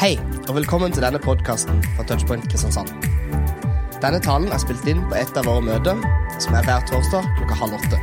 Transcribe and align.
Hei, 0.00 0.14
og 0.48 0.54
velkommen 0.56 0.92
til 0.96 1.02
denne 1.04 1.18
podkasten 1.20 1.82
fra 1.84 2.04
Touchpoint 2.08 2.46
Kristiansand. 2.48 2.88
Denne 4.00 4.16
talen 4.24 4.48
er 4.48 4.60
spilt 4.62 4.86
inn 4.88 5.02
på 5.10 5.18
et 5.20 5.34
av 5.36 5.44
våre 5.44 5.60
møter, 5.60 5.98
som 6.40 6.54
er 6.56 6.64
hver 6.64 6.86
torsdag 6.88 7.26
klokka 7.36 7.58
halv 7.60 7.74
åtte. 7.76 7.98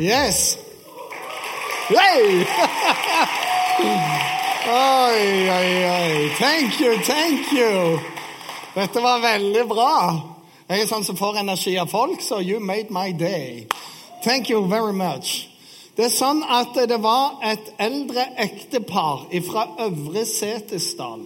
Yes! 0.00 0.56
Hey! 1.90 2.48
oi, 4.78 5.28
oi, 5.58 5.68
oi. 5.90 6.32
Thank 6.40 6.80
you, 6.80 6.96
thank 7.04 7.52
you. 7.52 8.00
Dette 8.72 9.04
var 9.04 9.20
veldig 9.20 9.66
bra. 9.68 9.92
Jeg 10.64 10.86
er 10.86 10.88
sånn 10.88 11.04
som 11.04 11.20
får 11.20 11.42
energi 11.44 11.76
av 11.76 11.92
folk, 11.92 12.24
så 12.24 12.40
you 12.40 12.56
made 12.56 12.88
my 12.88 13.12
day. 13.12 13.66
Thank 14.24 14.48
you 14.48 14.64
very 14.64 14.96
much. 14.96 15.47
Det 15.98 16.04
er 16.06 16.12
sånn 16.14 16.44
at 16.46 16.76
det 16.86 17.00
var 17.02 17.40
et 17.42 17.72
eldre 17.82 18.22
ektepar 18.38 19.24
fra 19.42 19.64
Øvre 19.82 20.22
Setesdal 20.30 21.24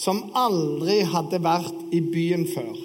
som 0.00 0.22
aldri 0.32 1.02
hadde 1.04 1.36
vært 1.44 1.82
i 1.92 2.00
byen 2.00 2.46
før. 2.48 2.78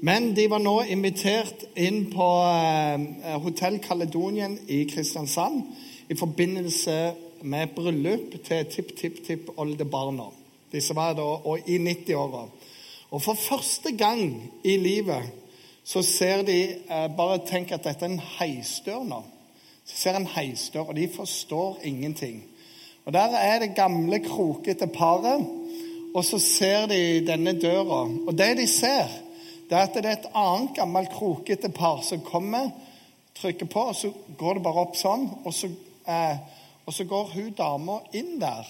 Men 0.00 0.30
de 0.32 0.46
var 0.48 0.62
nå 0.64 0.72
invitert 0.88 1.66
inn 1.76 2.06
på 2.14 2.28
eh, 2.48 3.36
Hotell 3.44 3.76
Caledonien 3.84 4.56
i 4.72 4.80
Kristiansand 4.88 5.60
i 6.08 6.16
forbindelse 6.16 6.96
med 7.44 7.76
bryllup 7.76 8.32
til 8.48 8.64
tipp-tipp-tipp-oldebarna. 8.72 10.30
Disse 10.72 10.96
var 10.96 11.12
da 11.20 11.28
og 11.44 11.68
i 11.68 11.76
90-åra. 11.76 12.46
Og 13.12 13.20
for 13.20 13.36
første 13.36 13.92
gang 14.00 14.24
i 14.64 14.80
livet 14.80 15.28
så 15.84 16.00
ser 16.00 16.48
de 16.48 16.58
eh, 16.72 17.06
Bare 17.20 17.44
tenk 17.44 17.76
at 17.76 17.84
dette 17.84 18.08
er 18.08 18.14
en 18.14 18.28
heisdør 18.40 19.04
nå. 19.12 19.22
Så 19.84 19.96
ser 19.96 20.16
en 20.16 20.26
heisdør, 20.26 20.88
og 20.92 20.96
de 20.96 21.08
forstår 21.16 21.78
ingenting. 21.84 22.44
Og 23.04 23.12
Der 23.12 23.36
er 23.36 23.58
det 23.58 23.74
gamle, 23.74 24.18
krokete 24.18 24.86
paret, 24.86 25.46
og 26.14 26.24
så 26.24 26.38
ser 26.38 26.86
de 26.86 27.26
denne 27.26 27.60
døra. 27.60 28.08
Og 28.26 28.38
det 28.38 28.56
de 28.56 28.66
ser, 28.66 29.08
det 29.70 29.78
er 29.78 29.82
at 29.82 29.94
det 29.94 30.04
er 30.04 30.18
et 30.18 30.30
annet 30.34 30.74
gammelt, 30.76 31.10
krokete 31.10 31.68
par 31.68 32.02
som 32.02 32.20
kommer, 32.20 32.70
trykker 33.34 33.66
på, 33.66 33.80
og 33.80 33.96
så 33.96 34.12
går 34.38 34.54
det 34.54 34.62
bare 34.62 34.84
opp 34.84 34.96
sånn. 34.96 35.30
Og 35.44 35.54
så, 35.54 35.70
eh, 36.06 36.36
og 36.86 36.92
så 36.92 37.04
går 37.04 37.32
hun 37.34 37.50
dama 37.58 38.00
inn 38.12 38.38
der, 38.40 38.68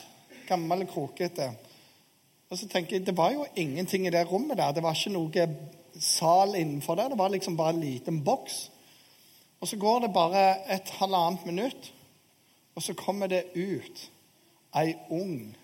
gammel, 0.49 0.87
krokete. 0.87 1.51
Og 2.51 2.59
så 2.59 2.69
tenker 2.69 2.97
jeg, 2.97 3.07
Det 3.07 3.17
var 3.17 3.33
jo 3.33 3.47
ingenting 3.57 4.07
i 4.07 4.11
det 4.11 4.33
rommet 4.33 4.57
der. 4.57 4.73
Det 4.73 4.83
var 4.83 4.95
ikke 4.95 5.11
noe 5.11 5.49
sal 6.01 6.55
innenfor 6.55 6.95
der. 6.95 7.09
Det 7.09 7.19
var 7.19 7.29
liksom 7.29 7.57
bare 7.57 7.75
en 7.75 7.81
liten 7.81 8.25
boks. 8.25 8.71
Og 9.63 9.69
så 9.69 9.77
går 9.79 10.01
det 10.03 10.13
bare 10.13 10.47
et 10.75 10.89
halvannet 10.99 11.47
minutt, 11.47 11.93
og 12.75 12.83
så 12.83 12.95
kommer 12.99 13.31
det 13.31 13.45
ut 13.55 14.01
ei 14.75 14.95
ung, 15.11 15.57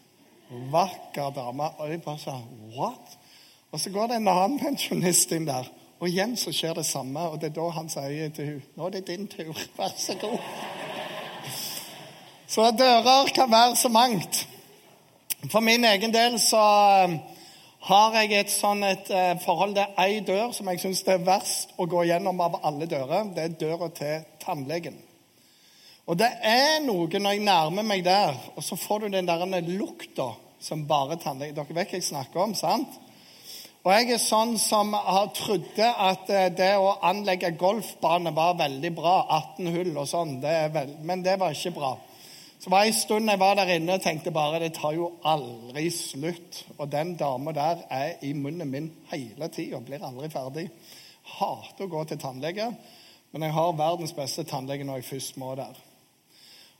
vakker 0.70 1.32
dame. 1.34 1.66
Og 1.78 1.90
de 1.90 1.98
bare 1.98 2.18
sa 2.22 2.36
What? 2.76 3.16
Og 3.72 3.80
så 3.80 3.90
går 3.90 4.06
det 4.06 4.16
en 4.16 4.28
annen 4.28 4.60
pensjonist 4.64 5.32
inn 5.34 5.48
der. 5.48 5.66
Og 5.98 6.08
igjen 6.08 6.36
så 6.38 6.52
skjer 6.54 6.78
det 6.78 6.86
samme. 6.86 7.26
Og 7.26 7.40
det 7.40 7.50
er 7.50 7.56
da 7.56 7.66
han 7.74 7.90
sier 7.90 8.30
til 8.30 8.52
henne 8.52 8.76
Nå 8.76 8.86
er 8.86 8.94
det 8.96 9.06
din 9.08 9.26
tur. 9.26 9.56
Vær 9.76 9.96
så 9.96 10.14
god. 10.20 10.38
Så 12.46 12.70
dører 12.78 13.32
kan 13.34 13.50
være 13.50 13.76
så 13.76 13.88
mangt. 13.88 14.46
For 15.50 15.60
min 15.60 15.84
egen 15.84 16.14
del 16.14 16.38
så 16.40 16.62
har 17.88 18.16
jeg 18.20 18.34
et 18.36 18.50
sånn 18.52 18.84
et 18.84 19.08
eh, 19.08 19.34
forhold 19.40 19.74
til 19.78 20.00
ei 20.02 20.20
dør 20.26 20.52
som 20.52 20.68
jeg 20.68 20.80
syns 20.82 21.00
er 21.08 21.22
verst 21.24 21.72
å 21.80 21.86
gå 21.88 22.04
gjennom 22.10 22.40
av 22.44 22.58
alle 22.68 22.88
dører. 22.90 23.30
Det 23.32 23.44
er 23.44 23.54
døra 23.62 23.88
til 23.96 24.26
tannlegen. 24.42 24.98
Og 26.08 26.16
det 26.20 26.28
er 26.44 26.78
noe 26.84 27.08
når 27.08 27.36
jeg 27.36 27.44
nærmer 27.44 27.84
meg 27.84 28.04
der, 28.04 28.36
og 28.56 28.64
så 28.64 28.76
får 28.80 29.04
du 29.06 29.16
den 29.16 29.28
der 29.28 29.44
lukta 29.68 30.30
som 30.60 30.86
bare 30.88 31.18
tannlegen 31.20 31.56
Dere 31.56 31.76
vet 31.76 31.92
hva 31.92 32.00
jeg 32.00 32.08
snakker 32.08 32.44
om, 32.44 32.54
sant? 32.56 32.96
Og 33.86 33.92
jeg 33.94 34.10
er 34.12 34.20
sånn 34.20 34.56
som 34.60 34.92
har 34.92 35.30
trodde 35.36 35.88
at 35.88 36.28
eh, 36.28 36.50
det 36.52 36.74
å 36.76 36.96
anlegge 37.08 37.54
golfbane 37.56 38.34
var 38.36 38.58
veldig 38.58 38.90
bra. 38.92 39.14
18 39.56 39.70
hull 39.72 39.92
og 39.94 40.08
sånn. 40.10 40.34
Men 41.08 41.22
det 41.24 41.38
var 41.40 41.56
ikke 41.56 41.76
bra. 41.78 41.94
Så 42.58 42.70
var 42.70 42.84
en 42.84 42.94
stund 42.94 43.30
jeg 43.30 43.38
var 43.38 43.54
der 43.54 43.70
inne 43.76 43.94
og 43.94 44.02
tenkte 44.02 44.32
bare 44.34 44.58
det 44.58 44.72
tar 44.74 44.96
jo 44.96 45.12
aldri 45.22 45.90
slutt. 45.94 46.64
Og 46.78 46.88
den 46.90 47.14
dama 47.16 47.54
der 47.54 47.84
er 47.90 48.16
i 48.26 48.32
munnen 48.34 48.70
min 48.70 48.88
hele 49.12 49.48
tida, 49.54 49.78
blir 49.78 50.02
aldri 50.02 50.30
ferdig. 50.32 50.66
Hater 51.38 51.86
å 51.86 51.92
gå 51.92 52.02
til 52.08 52.18
tannlege, 52.18 52.72
men 53.30 53.44
jeg 53.44 53.54
har 53.54 53.76
verdens 53.78 54.14
beste 54.16 54.42
tannlege 54.48 54.86
når 54.88 55.02
jeg 55.02 55.10
først 55.12 55.38
må 55.38 55.52
der. 55.58 55.76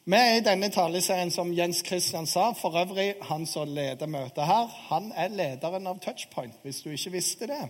Vi 0.09 0.17
er 0.17 0.39
i 0.39 0.45
denne 0.45 0.71
taleserien 0.73 1.31
som 1.31 1.51
Jens 1.53 1.83
Christian 1.85 2.27
sa. 2.27 2.55
For 2.57 2.75
øvrig, 2.81 3.11
han 3.29 3.45
som 3.47 3.69
leder 3.69 4.09
møtet 4.09 4.49
her, 4.49 4.71
han 4.89 5.11
er 5.13 5.35
lederen 5.37 5.87
av 5.87 6.01
Touchpoint, 6.01 6.57
hvis 6.65 6.81
du 6.81 6.89
ikke 6.91 7.13
visste 7.19 7.47
det. 7.51 7.67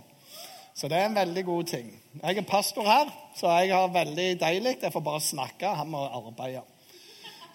Så 0.79 0.89
det 0.89 1.01
er 1.01 1.09
en 1.09 1.19
veldig 1.19 1.45
god 1.45 1.65
ting. 1.67 1.91
Jeg 2.23 2.39
er 2.39 2.47
pastor 2.47 2.87
her, 2.87 3.11
så 3.37 3.51
jeg 3.59 3.75
har 3.75 3.91
veldig 3.91 4.29
deilig. 4.41 4.77
Jeg 4.83 4.95
får 4.95 5.03
bare 5.03 5.21
snakke, 5.21 5.75
han 5.81 5.91
må 5.91 6.05
arbeide. 6.07 6.63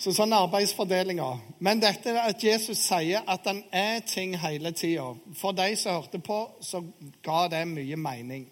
Så 0.01 0.11
sånn 0.11 0.33
arbeidsfordelinga. 0.35 1.29
Men 1.63 1.81
dette 1.81 2.15
at 2.19 2.43
Jesus 2.43 2.81
sier 2.81 3.23
at 3.29 3.45
han 3.47 3.61
er 3.71 4.01
ting 4.07 4.33
hele 4.41 4.73
tida 4.75 5.13
For 5.37 5.55
de 5.55 5.75
som 5.79 6.01
hørte 6.01 6.19
på, 6.19 6.39
så 6.61 6.83
ga 7.23 7.47
det 7.53 7.63
mye 7.69 7.97
mening. 7.97 8.47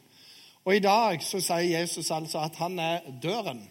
Og 0.64 0.76
i 0.76 0.84
dag 0.84 1.24
så 1.26 1.42
sier 1.42 1.82
Jesus 1.82 2.12
altså 2.14 2.46
at 2.46 2.60
han 2.62 2.80
er 2.80 3.08
døren. 3.24 3.64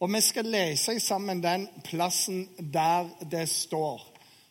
Og 0.00 0.10
vi 0.12 0.20
skal 0.24 0.48
lese 0.48 0.98
sammen 1.00 1.42
den 1.42 1.68
plassen 1.84 2.48
der 2.58 3.08
det 3.30 3.48
står. 3.48 4.00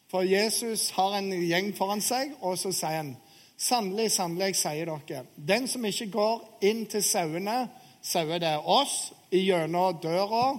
For 0.09 0.25
Jesus 0.25 0.89
har 0.95 1.17
en 1.17 1.31
gjeng 1.33 1.73
foran 1.77 2.01
seg, 2.01 2.31
og 2.41 2.57
så 2.57 2.71
sier 2.73 3.01
han 3.01 3.17
Sannelig, 3.59 4.13
sannelig, 4.15 4.53
sier 4.55 4.87
dere, 4.87 5.25
den 5.35 5.65
som 5.67 5.83
ikke 5.83 6.05
går 6.13 6.43
inn 6.63 6.85
til 6.87 7.01
sauene, 7.03 7.65
sauer 7.99 8.39
det 8.39 8.53
er 8.53 8.63
oss, 8.63 9.09
gjennom 9.35 9.97
døra 9.99 10.53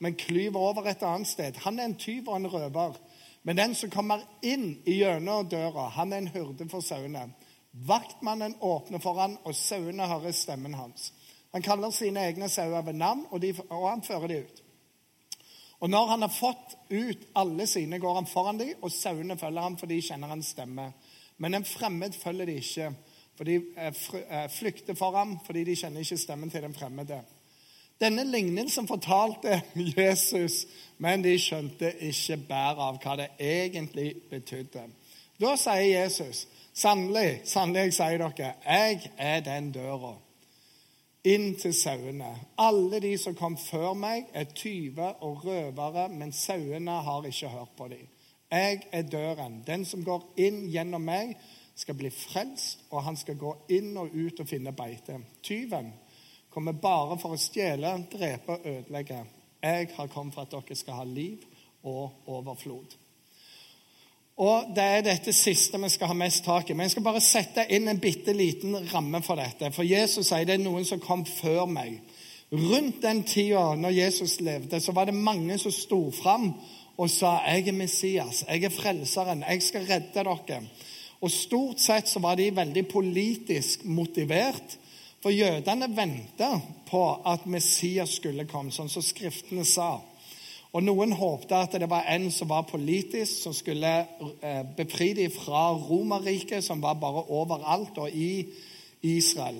men 0.00 0.16
klyver 0.16 0.58
over 0.58 0.88
et 0.88 1.02
annet 1.04 1.28
sted. 1.28 1.60
Han 1.64 1.78
er 1.78 1.90
en 1.90 1.98
tyv 2.00 2.28
og 2.28 2.36
en 2.36 2.48
røver. 2.50 2.96
Men 3.42 3.56
den 3.56 3.74
som 3.74 3.92
kommer 3.92 4.24
inn 4.42 4.80
gjennom 4.84 5.48
døra, 5.48 5.88
han 5.96 6.12
er 6.12 6.22
en 6.22 6.32
hyrde 6.32 6.68
for 6.68 6.84
sauene. 6.84 7.28
Vaktmannen 7.72 8.56
åpner 8.60 9.00
for 9.00 9.20
han, 9.20 9.36
og 9.44 9.54
sauene 9.54 10.08
hører 10.08 10.34
stemmen 10.36 10.74
hans. 10.74 11.12
Han 11.52 11.64
kaller 11.64 11.92
sine 11.94 12.24
egne 12.28 12.48
sauer 12.48 12.82
ved 12.86 12.98
navn, 12.98 13.26
og, 13.30 13.40
de, 13.42 13.54
og 13.68 13.88
han 13.88 14.02
fører 14.06 14.28
dem 14.32 14.44
ut. 14.44 14.62
Og 15.80 15.90
når 15.90 16.10
han 16.12 16.22
har 16.26 16.32
fått 16.32 16.76
ut 16.90 17.22
alle 17.40 17.66
sine, 17.66 17.98
går 17.98 18.14
han 18.14 18.28
foran 18.28 18.60
dem, 18.60 18.74
og 18.82 18.92
sauene 18.92 19.38
følger 19.40 19.64
ham, 19.64 19.78
for 19.80 19.88
de 19.88 20.00
kjenner 20.04 20.28
hans 20.28 20.52
stemme. 20.52 20.90
Men 21.40 21.56
en 21.56 21.64
fremmed 21.64 22.16
følger 22.20 22.50
de 22.50 22.56
ikke, 22.60 22.90
for 23.36 23.48
de 23.48 23.56
eh, 23.56 24.00
eh, 24.20 24.48
flykter 24.52 24.94
for 24.94 25.16
ham 25.16 25.38
fordi 25.46 25.64
de 25.64 25.76
kjenner 25.80 26.04
ikke 26.04 26.18
stemmen 26.20 26.50
til 26.52 26.62
den 26.66 26.76
fremmede. 26.76 27.22
Denne 28.00 28.24
lignelsen 28.24 28.88
fortalte 28.88 29.62
Jesus, 29.98 30.66
men 30.98 31.24
de 31.24 31.34
skjønte 31.38 31.92
ikke 32.08 32.38
bæret 32.48 32.80
av 32.86 32.98
hva 33.02 33.18
det 33.20 33.28
egentlig 33.38 34.14
betydde. 34.30 34.86
Da 35.40 35.52
sier 35.60 36.00
Jesus, 36.00 36.46
sannelig, 36.76 37.42
sannelig, 37.48 37.94
sier 37.96 38.20
dere, 38.20 38.54
jeg 38.64 39.12
er 39.18 39.44
den 39.44 39.72
døra 39.76 40.16
inn 41.24 41.54
til 41.60 41.74
sauene. 41.76 42.30
Alle 42.58 43.00
de 43.00 43.12
som 43.20 43.36
kom 43.36 43.56
før 43.60 43.94
meg, 43.98 44.28
er 44.32 44.48
tyver 44.56 45.20
og 45.24 45.44
røvere, 45.44 46.08
men 46.08 46.32
sauene 46.32 47.00
har 47.04 47.26
ikke 47.28 47.52
hørt 47.52 47.74
på 47.76 47.88
dem. 47.92 48.06
Jeg 48.50 48.82
er 48.92 49.02
døren. 49.02 49.62
Den 49.66 49.84
som 49.84 50.04
går 50.04 50.24
inn 50.40 50.64
gjennom 50.72 51.04
meg, 51.04 51.36
skal 51.76 51.96
bli 51.96 52.10
frelst, 52.12 52.82
og 52.90 53.04
han 53.06 53.16
skal 53.16 53.38
gå 53.40 53.54
inn 53.72 53.94
og 53.96 54.12
ut 54.12 54.40
og 54.42 54.48
finne 54.48 54.72
beite. 54.76 55.16
Tyven 55.42 55.92
kommer 56.50 56.72
bare 56.72 57.18
for 57.20 57.36
å 57.36 57.40
stjele, 57.40 57.92
drepe 58.12 58.56
og 58.56 58.66
ødelegge. 58.66 59.20
Jeg 59.62 59.90
har 59.96 60.10
kommet 60.10 60.34
for 60.34 60.46
at 60.46 60.52
dere 60.54 60.76
skal 60.76 61.02
ha 61.02 61.04
liv 61.04 61.44
og 61.84 62.26
overflod. 62.26 62.96
Og 64.40 64.72
Det 64.74 64.84
er 64.84 65.02
dette 65.04 65.32
siste 65.36 65.78
vi 65.82 65.88
skal 65.92 66.08
ha 66.08 66.16
mest 66.16 66.44
tak 66.44 66.70
i. 66.70 66.72
Men 66.72 66.88
jeg 66.88 66.94
skal 66.94 67.04
bare 67.04 67.20
sette 67.20 67.66
inn 67.68 67.88
en 67.88 68.00
bitte 68.00 68.32
liten 68.32 68.76
ramme 68.92 69.20
for 69.22 69.36
dette. 69.36 69.68
For 69.76 69.84
Jesus 69.84 70.30
sier 70.30 70.46
det 70.48 70.56
er 70.56 70.62
noen 70.64 70.86
som 70.88 71.02
kom 71.02 71.26
før 71.28 71.66
meg. 71.68 71.98
Rundt 72.50 73.02
den 73.02 73.22
tida 73.22 73.74
når 73.76 73.94
Jesus 73.94 74.40
levde, 74.40 74.80
så 74.80 74.92
var 74.96 75.06
det 75.06 75.14
mange 75.14 75.58
som 75.60 75.74
sto 75.74 76.00
fram 76.10 76.54
og 77.00 77.10
sa 77.12 77.36
jeg 77.46 77.68
er 77.68 77.76
Messias, 77.76 78.42
jeg 78.48 78.64
er 78.64 78.72
frelseren, 78.74 79.44
jeg 79.48 79.62
skal 79.62 79.86
redde 79.88 80.24
dere. 80.24 80.58
Og 81.20 81.30
Stort 81.30 81.80
sett 81.80 82.08
så 82.08 82.20
var 82.20 82.36
de 82.36 82.50
veldig 82.56 82.86
politisk 82.88 83.84
motivert. 83.84 84.79
For 85.20 85.30
jødene 85.30 85.90
venta 85.96 86.54
på 86.88 87.02
at 87.28 87.46
Messias 87.46 88.16
skulle 88.16 88.46
komme, 88.48 88.72
sånn 88.72 88.88
som 88.88 89.04
Skriftene 89.04 89.66
sa. 89.68 89.98
Og 90.70 90.84
Noen 90.86 91.12
håpte 91.18 91.58
at 91.58 91.74
det 91.82 91.88
var 91.90 92.06
en 92.08 92.28
som 92.32 92.48
var 92.48 92.68
politisk, 92.70 93.42
som 93.42 93.54
skulle 93.54 93.90
eh, 93.98 94.62
befri 94.76 95.12
dem 95.18 95.32
fra 95.34 95.72
Romerriket, 95.74 96.64
som 96.64 96.82
var 96.82 96.96
bare 97.02 97.26
overalt 97.28 97.98
og 97.98 98.14
i 98.14 98.46
Israel. 99.02 99.58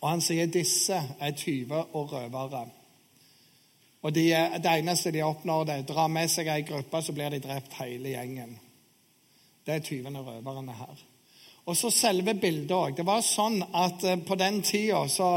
Og 0.00 0.08
han 0.10 0.20
sier 0.24 0.50
disse 0.50 0.98
er 0.98 1.36
tyver 1.38 1.94
og 1.96 2.12
røvere. 2.12 2.66
Og 4.04 4.12
de, 4.12 4.26
det 4.60 4.72
eneste 4.74 5.14
de 5.14 5.22
oppnår, 5.24 5.64
det 5.64 5.74
er 5.78 5.86
å 5.86 5.88
dra 5.94 6.08
med 6.12 6.28
seg 6.28 6.50
ei 6.52 6.66
gruppe, 6.68 7.00
så 7.00 7.14
blir 7.16 7.32
de 7.32 7.40
drept 7.40 7.78
hele 7.78 8.12
gjengen. 8.12 8.58
Det 9.64 9.78
er 9.78 9.86
tyvene 9.86 10.20
og 10.20 10.28
røverne 10.28 10.76
her. 10.76 11.04
Og 11.64 11.76
så 11.76 11.90
selve 11.92 12.34
bildet 12.36 12.74
òg. 12.76 12.96
Det 12.98 13.06
var 13.08 13.24
sånn 13.24 13.62
at 13.72 14.04
eh, 14.04 14.20
på 14.20 14.36
den 14.40 14.60
tida 14.64 15.06
så 15.08 15.30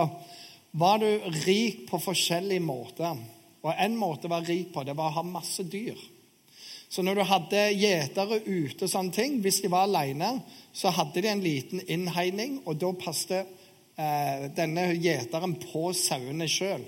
var 0.78 1.00
du 1.00 1.10
rik 1.46 1.86
på 1.88 2.00
forskjellige 2.04 2.64
måter. 2.64 3.16
Og 3.64 3.72
en 3.74 3.96
måte 4.00 4.30
være 4.32 4.52
rik 4.52 4.74
på, 4.74 4.84
det 4.84 4.96
var 4.98 5.12
å 5.12 5.20
ha 5.22 5.26
masse 5.26 5.64
dyr. 5.68 5.98
Så 6.90 7.04
når 7.04 7.20
du 7.20 7.24
hadde 7.28 7.64
gjetere 7.76 8.42
ute, 8.46 8.86
og 8.86 8.92
sånne 8.92 9.16
ting, 9.16 9.40
hvis 9.44 9.60
de 9.64 9.72
var 9.72 9.88
alene, 9.88 10.38
så 10.72 10.92
hadde 10.96 11.24
de 11.24 11.32
en 11.32 11.44
liten 11.44 11.82
innhegning, 11.84 12.62
og 12.64 12.78
da 12.80 12.94
passet 12.96 13.50
eh, 14.00 14.48
denne 14.56 14.94
gjeteren 14.96 15.58
på 15.64 15.90
sauene 15.98 16.48
sjøl. 16.52 16.86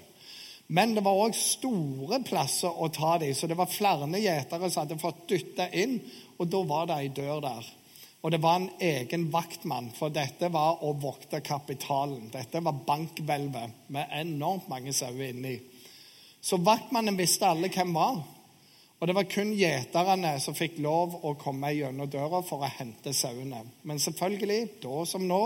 Men 0.69 0.93
det 0.95 1.03
var 1.03 1.17
òg 1.17 1.33
store 1.35 2.21
plasser 2.27 2.69
å 2.69 2.91
ta 2.93 3.17
dem, 3.19 3.33
så 3.35 3.49
det 3.49 3.57
var 3.59 3.71
flere 3.71 4.07
gjetere 4.21 4.69
som 4.69 4.85
hadde 4.85 5.01
fått 5.01 5.25
dytta 5.31 5.67
inn, 5.73 5.97
og 6.37 6.47
da 6.47 6.63
var 6.69 6.87
det 6.91 6.99
ei 7.01 7.11
dør 7.19 7.41
der. 7.43 7.71
Og 8.21 8.31
det 8.31 8.41
var 8.43 8.55
en 8.59 8.69
egen 8.83 9.29
vaktmann, 9.31 9.91
for 9.95 10.11
dette 10.11 10.49
var 10.51 10.83
å 10.83 10.91
vokte 10.99 11.39
kapitalen. 11.39 12.27
Dette 12.33 12.59
var 12.59 12.81
bankhvelvet 12.87 13.87
med 13.95 14.11
enormt 14.19 14.67
mange 14.67 14.93
sauer 14.93 15.29
inni. 15.29 15.55
Så 16.41 16.59
vaktmannen 16.63 17.17
visste 17.19 17.47
alle 17.47 17.71
hvem 17.71 17.95
var. 17.95 18.19
Og 18.99 19.07
det 19.07 19.15
var 19.15 19.29
kun 19.31 19.53
gjeterne 19.55 20.33
som 20.43 20.55
fikk 20.55 20.81
lov 20.83 21.21
å 21.23 21.37
komme 21.39 21.71
gjennom 21.71 22.09
døra 22.11 22.41
for 22.43 22.65
å 22.65 22.71
hente 22.75 23.13
sauene. 23.15 23.63
Men 23.87 24.03
selvfølgelig, 24.03 24.81
da 24.83 25.05
som 25.07 25.23
nå, 25.27 25.43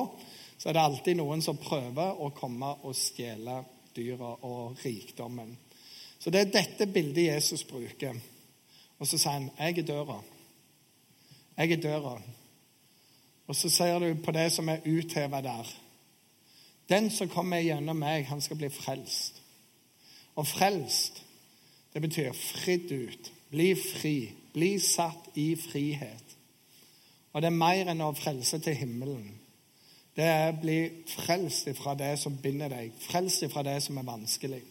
så 0.57 0.69
er 0.69 0.77
det 0.77 0.85
alltid 0.87 1.19
noen 1.19 1.45
som 1.45 1.61
prøver 1.61 2.17
å 2.17 2.31
komme 2.33 2.71
og 2.81 2.97
stjele 2.97 3.61
dyra 3.93 4.33
og 4.49 4.81
rikdommen. 4.81 5.53
Så 6.17 6.33
det 6.33 6.41
er 6.41 6.53
dette 6.55 6.89
bildet 6.89 7.27
Jesus 7.27 7.65
bruker. 7.69 8.17
Og 8.97 9.05
så 9.05 9.17
sier 9.17 9.33
han, 9.33 9.51
'Jeg 9.59 9.77
er 9.77 9.83
døra'. 9.83 10.23
Jeg 11.57 11.71
er 11.71 11.81
døra. 11.81 12.21
Og 13.53 13.57
så 13.57 13.69
sier 13.69 14.01
du 14.01 14.15
på 14.25 14.33
det 14.33 14.47
som 14.55 14.69
er 14.73 14.81
utheva 14.89 15.43
der 15.45 15.69
Den 16.89 17.11
som 17.13 17.29
kommer 17.29 17.61
gjennom 17.61 18.01
meg, 18.01 18.25
han 18.27 18.41
skal 18.41 18.57
bli 18.57 18.67
frelst. 18.73 19.37
Og 20.35 20.47
frelst, 20.47 21.21
det 21.93 22.01
betyr 22.01 22.33
fridd 22.33 22.91
ut. 22.91 23.29
Bli 23.53 23.69
fri. 23.77 24.33
Bli 24.53 24.79
satt 24.81 25.29
i 25.37 25.53
frihet. 25.55 26.35
Og 27.33 27.41
det 27.41 27.47
er 27.47 27.61
mer 27.61 27.93
enn 27.93 28.01
å 28.01 28.11
frelse 28.17 28.59
til 28.59 28.75
himmelen 28.75 29.31
det 30.13 30.25
er 30.29 30.51
å 30.51 30.59
bli 30.61 30.77
frelst 31.09 31.71
fra 31.79 31.95
det 31.97 32.13
som 32.21 32.35
binder 32.37 32.69
deg, 32.69 32.93
frelst 33.01 33.47
fra 33.49 33.63
det 33.65 33.79
som 33.81 33.97
er 33.97 34.05
vanskelig. 34.05 34.61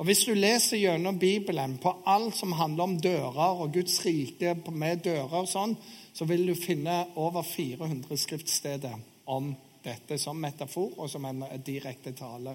Og 0.00 0.06
Hvis 0.08 0.24
du 0.24 0.32
leser 0.32 0.80
gjennom 0.80 1.18
Bibelen 1.20 1.74
på 1.82 1.92
alt 2.08 2.38
som 2.38 2.54
handler 2.56 2.86
om 2.86 3.00
dører 3.04 3.60
og 3.60 3.74
Guds 3.74 3.98
rike 4.06 4.54
med 4.72 5.02
dører, 5.04 5.42
og 5.42 5.48
sånn, 5.50 5.74
så 6.20 6.24
vil 6.24 6.46
du 6.46 6.54
finne 6.54 7.06
over 7.14 7.42
400 7.42 8.16
skriftsteder 8.16 8.92
om 9.24 9.54
dette 9.80 10.18
som 10.20 10.36
metafor 10.36 10.98
og 11.00 11.08
som 11.08 11.24
en 11.24 11.46
direkte 11.64 12.12
tale. 12.12 12.52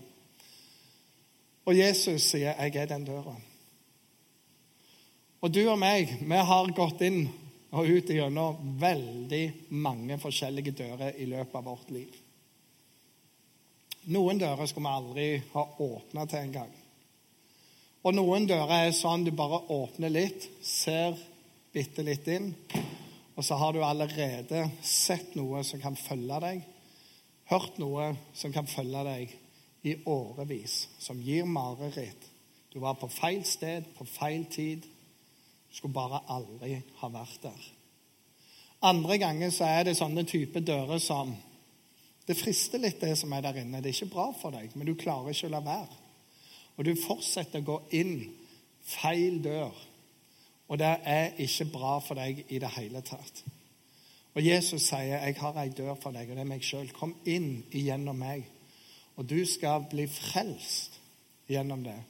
Og 1.66 1.74
Jesus 1.74 2.22
sier, 2.22 2.54
'Jeg 2.54 2.76
er 2.76 2.86
den 2.86 3.08
døra'. 3.08 3.42
Og 5.42 5.54
du 5.54 5.70
og 5.70 5.80
meg, 5.80 6.14
vi 6.22 6.36
har 6.36 6.72
gått 6.76 7.02
inn 7.02 7.30
og 7.72 7.90
ut 7.90 8.10
gjennom 8.10 8.78
veldig 8.80 9.54
mange 9.70 10.18
forskjellige 10.18 10.72
dører 10.72 11.18
i 11.18 11.26
løpet 11.26 11.56
av 11.56 11.64
vårt 11.64 11.90
liv. 11.90 12.16
Noen 14.06 14.38
dører 14.38 14.66
skulle 14.66 14.90
vi 14.90 14.96
aldri 14.96 15.44
ha 15.54 15.68
åpna 15.80 16.26
til 16.26 16.40
engang. 16.40 16.72
Og 18.04 18.14
noen 18.14 18.46
dører 18.46 18.86
er 18.86 18.92
sånn 18.92 19.26
du 19.26 19.32
bare 19.32 19.66
åpner 19.70 20.10
litt, 20.10 20.50
ser 20.62 21.18
bitte 21.74 22.04
litt 22.04 22.28
inn, 22.28 22.54
og 23.36 23.44
så 23.44 23.58
har 23.60 23.74
du 23.76 23.82
allerede 23.84 24.70
sett 24.86 25.36
noe 25.36 25.64
som 25.68 25.82
kan 25.84 25.98
følge 26.00 26.40
deg, 26.44 26.62
hørt 27.52 27.80
noe 27.82 28.14
som 28.34 28.54
kan 28.56 28.68
følge 28.70 29.04
deg 29.06 29.36
i 29.86 29.96
årevis, 30.10 30.86
som 31.00 31.20
gir 31.22 31.46
mareritt. 31.46 32.32
Du 32.74 32.80
var 32.84 32.98
på 33.00 33.10
feil 33.12 33.44
sted, 33.48 33.86
på 33.96 34.08
feil 34.08 34.48
tid 34.52 34.88
skulle 35.76 35.96
bare 35.96 36.24
aldri 36.32 36.80
ha 37.02 37.10
vært 37.12 37.44
der. 37.44 37.68
Andre 38.86 39.18
ganger 39.20 39.52
så 39.52 39.68
er 39.68 39.88
det 39.88 39.98
sånne 40.00 40.26
type 40.28 40.62
dører 40.64 41.02
som 41.04 41.36
Det 42.26 42.34
frister 42.34 42.82
litt, 42.82 42.98
det 42.98 43.20
som 43.20 43.30
er 43.38 43.44
der 43.46 43.60
inne. 43.62 43.84
Det 43.86 43.92
er 43.92 43.94
ikke 44.00 44.16
bra 44.16 44.24
for 44.34 44.50
deg, 44.50 44.72
men 44.74 44.88
du 44.88 44.96
klarer 44.98 45.30
ikke 45.30 45.46
å 45.46 45.52
la 45.54 45.60
være. 45.62 45.98
Og 46.74 46.88
du 46.88 46.96
fortsetter 46.98 47.62
å 47.62 47.68
gå 47.68 47.76
inn 48.00 48.16
feil 48.82 49.38
dør. 49.46 49.76
Og 50.68 50.80
det 50.80 50.98
er 51.04 51.38
ikke 51.38 51.70
bra 51.74 52.00
for 52.00 52.18
deg 52.18 52.46
i 52.50 52.60
det 52.60 52.72
hele 52.78 53.02
tatt. 53.06 53.44
Og 54.36 54.46
Jesus 54.46 54.82
sier, 54.82 55.20
'Jeg 55.24 55.36
har 55.38 55.62
ei 55.62 55.70
dør 55.70 55.96
for 55.96 56.12
deg, 56.12 56.30
og 56.30 56.36
det 56.36 56.42
er 56.42 56.52
meg 56.52 56.64
sjøl. 56.64 56.90
Kom 56.92 57.16
inn 57.26 57.64
igjennom 57.72 58.16
meg.' 58.16 58.46
Og 59.16 59.30
du 59.30 59.46
skal 59.46 59.86
bli 59.90 60.08
frelst 60.08 61.00
gjennom 61.48 61.84
det. 61.84 62.04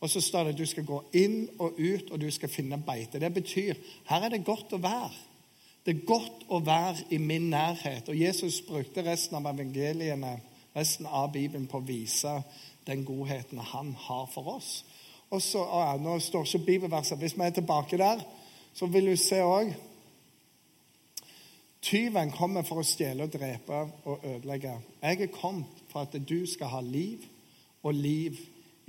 Og 0.00 0.10
så 0.10 0.20
står 0.20 0.44
det 0.44 0.52
at 0.52 0.58
du 0.58 0.66
skal 0.66 0.84
gå 0.84 1.04
inn 1.12 1.48
og 1.58 1.78
ut, 1.78 2.10
og 2.10 2.20
du 2.20 2.30
skal 2.30 2.48
finne 2.48 2.78
beite. 2.78 3.20
Det 3.20 3.34
betyr 3.34 3.74
her 4.08 4.22
er 4.22 4.28
det 4.28 4.44
godt 4.44 4.72
å 4.72 4.80
være. 4.82 5.12
Det 5.86 5.94
er 5.94 6.06
godt 6.06 6.46
å 6.48 6.60
være 6.66 7.04
i 7.10 7.18
min 7.18 7.50
nærhet. 7.50 8.08
Og 8.08 8.20
Jesus 8.20 8.60
brukte 8.66 9.04
resten 9.06 9.36
av 9.36 9.46
evangeliene, 9.54 10.40
resten 10.76 11.06
av 11.06 11.32
Bibelen, 11.32 11.66
på 11.66 11.78
å 11.78 11.86
vise 11.86 12.42
den 12.86 13.04
godheten 13.04 13.58
han 13.58 13.94
har 13.94 14.26
for 14.34 14.56
oss. 14.56 14.84
Og 15.30 15.42
så, 15.42 15.58
ja, 15.58 15.96
Nå 15.96 16.18
står 16.18 16.44
ikke 16.44 16.66
bibelverset. 16.66 17.18
Hvis 17.18 17.36
vi 17.36 17.42
er 17.42 17.50
tilbake 17.50 17.98
der, 17.98 18.22
så 18.74 18.86
vil 18.86 19.10
du 19.10 19.16
se 19.16 19.42
òg 19.42 19.74
Tyven 21.86 22.32
kommer 22.34 22.64
for 22.66 22.82
å 22.82 22.86
stjele 22.86 23.28
og 23.28 23.30
drepe 23.30 23.76
og 24.10 24.24
ødelegge. 24.26 24.72
Jeg 25.02 25.20
er 25.22 25.30
kommet 25.30 25.84
for 25.92 26.02
at 26.02 26.16
du 26.28 26.40
skal 26.50 26.72
ha 26.72 26.80
liv, 26.82 27.22
og 27.82 27.94
liv 27.94 28.38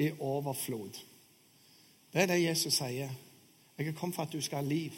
i 0.01 0.07
overflod. 0.19 0.97
Det 2.13 2.21
er 2.21 2.31
det 2.31 2.39
Jesus 2.41 2.73
sier. 2.73 3.11
Jeg 3.77 3.87
er 3.87 3.93
kommet 3.93 4.15
for 4.15 4.25
at 4.25 4.33
du 4.33 4.41
skal 4.41 4.63
ha 4.63 4.65
liv. 4.65 4.95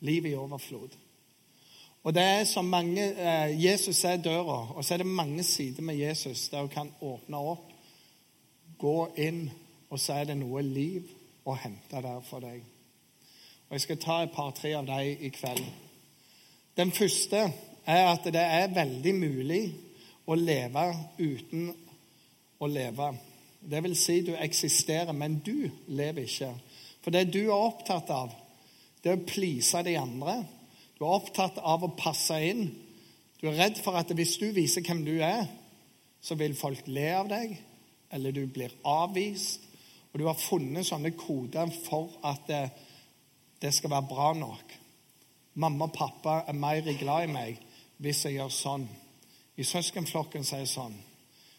Liv 0.00 0.26
i 0.26 0.34
overflod. 0.34 0.96
Og 2.06 2.14
det 2.14 2.22
er 2.22 2.44
som 2.44 2.64
mange, 2.64 3.02
eh, 3.02 3.64
Jesus 3.64 4.04
er 4.04 4.16
døra, 4.16 4.72
og 4.72 4.84
så 4.84 4.94
er 4.94 4.98
det 4.98 5.06
mange 5.06 5.42
sider 5.42 5.82
med 5.82 5.96
Jesus 5.96 6.48
der 6.48 6.62
du 6.62 6.68
kan 6.68 6.92
åpne 7.00 7.36
opp, 7.36 7.72
gå 8.78 9.08
inn, 9.16 9.50
og 9.90 10.00
så 10.00 10.20
er 10.20 10.30
det 10.30 10.38
noe 10.40 10.62
liv 10.64 11.06
å 11.46 11.54
hente 11.58 12.02
der 12.02 12.22
for 12.26 12.42
deg. 12.42 12.62
Og 13.66 13.74
Jeg 13.74 13.84
skal 13.84 14.02
ta 14.02 14.16
et 14.22 14.34
par-tre 14.34 14.74
av 14.78 14.86
dem 14.86 15.24
i 15.26 15.30
kveld. 15.34 15.64
Den 16.76 16.92
første 16.92 17.46
er 17.86 18.08
at 18.10 18.26
det 18.26 18.42
er 18.42 18.74
veldig 18.74 19.14
mulig 19.14 19.62
å 20.26 20.34
leve 20.38 20.86
uten 21.18 21.70
å 22.58 22.68
leve. 22.70 23.12
Det 23.60 23.82
vil 23.82 23.96
si 23.98 24.20
du 24.26 24.34
eksisterer, 24.38 25.12
men 25.12 25.40
du 25.44 25.68
lever 25.88 26.26
ikke. 26.26 26.52
For 27.02 27.14
det 27.14 27.28
du 27.34 27.44
er 27.46 27.56
opptatt 27.56 28.10
av, 28.10 28.34
det 29.02 29.12
er 29.12 29.20
å 29.20 29.28
please 29.28 29.82
de 29.86 29.96
andre. 29.98 30.40
Du 30.98 31.04
er 31.04 31.14
opptatt 31.18 31.58
av 31.62 31.84
å 31.84 31.94
passe 31.98 32.38
inn. 32.42 32.68
Du 33.40 33.48
er 33.50 33.58
redd 33.60 33.80
for 33.84 33.98
at 33.98 34.10
hvis 34.16 34.36
du 34.40 34.48
viser 34.54 34.82
hvem 34.86 35.04
du 35.06 35.16
er, 35.22 35.46
så 36.22 36.34
vil 36.38 36.56
folk 36.58 36.88
le 36.90 37.06
av 37.14 37.28
deg, 37.30 37.52
eller 38.10 38.34
du 38.34 38.46
blir 38.50 38.72
avvist. 38.82 39.65
Og 40.16 40.20
du 40.22 40.30
har 40.30 40.38
funnet 40.40 40.86
sånne 40.88 41.10
koder 41.12 41.68
for 41.84 42.14
at 42.24 42.46
det, 42.48 42.62
det 43.60 43.68
skal 43.76 43.90
være 43.92 44.08
bra 44.08 44.30
nok. 44.32 44.70
Mamma 45.60 45.90
og 45.90 45.92
pappa 45.92 46.38
er 46.48 46.56
mer 46.56 46.88
glad 46.96 47.26
i 47.26 47.34
meg 47.34 47.58
hvis 48.00 48.22
jeg 48.24 48.38
gjør 48.38 48.54
sånn. 48.56 48.86
I 49.60 49.66
søskenflokken 49.68 50.48
sier 50.48 50.62
jeg 50.62 50.70
sånn. 50.72 50.96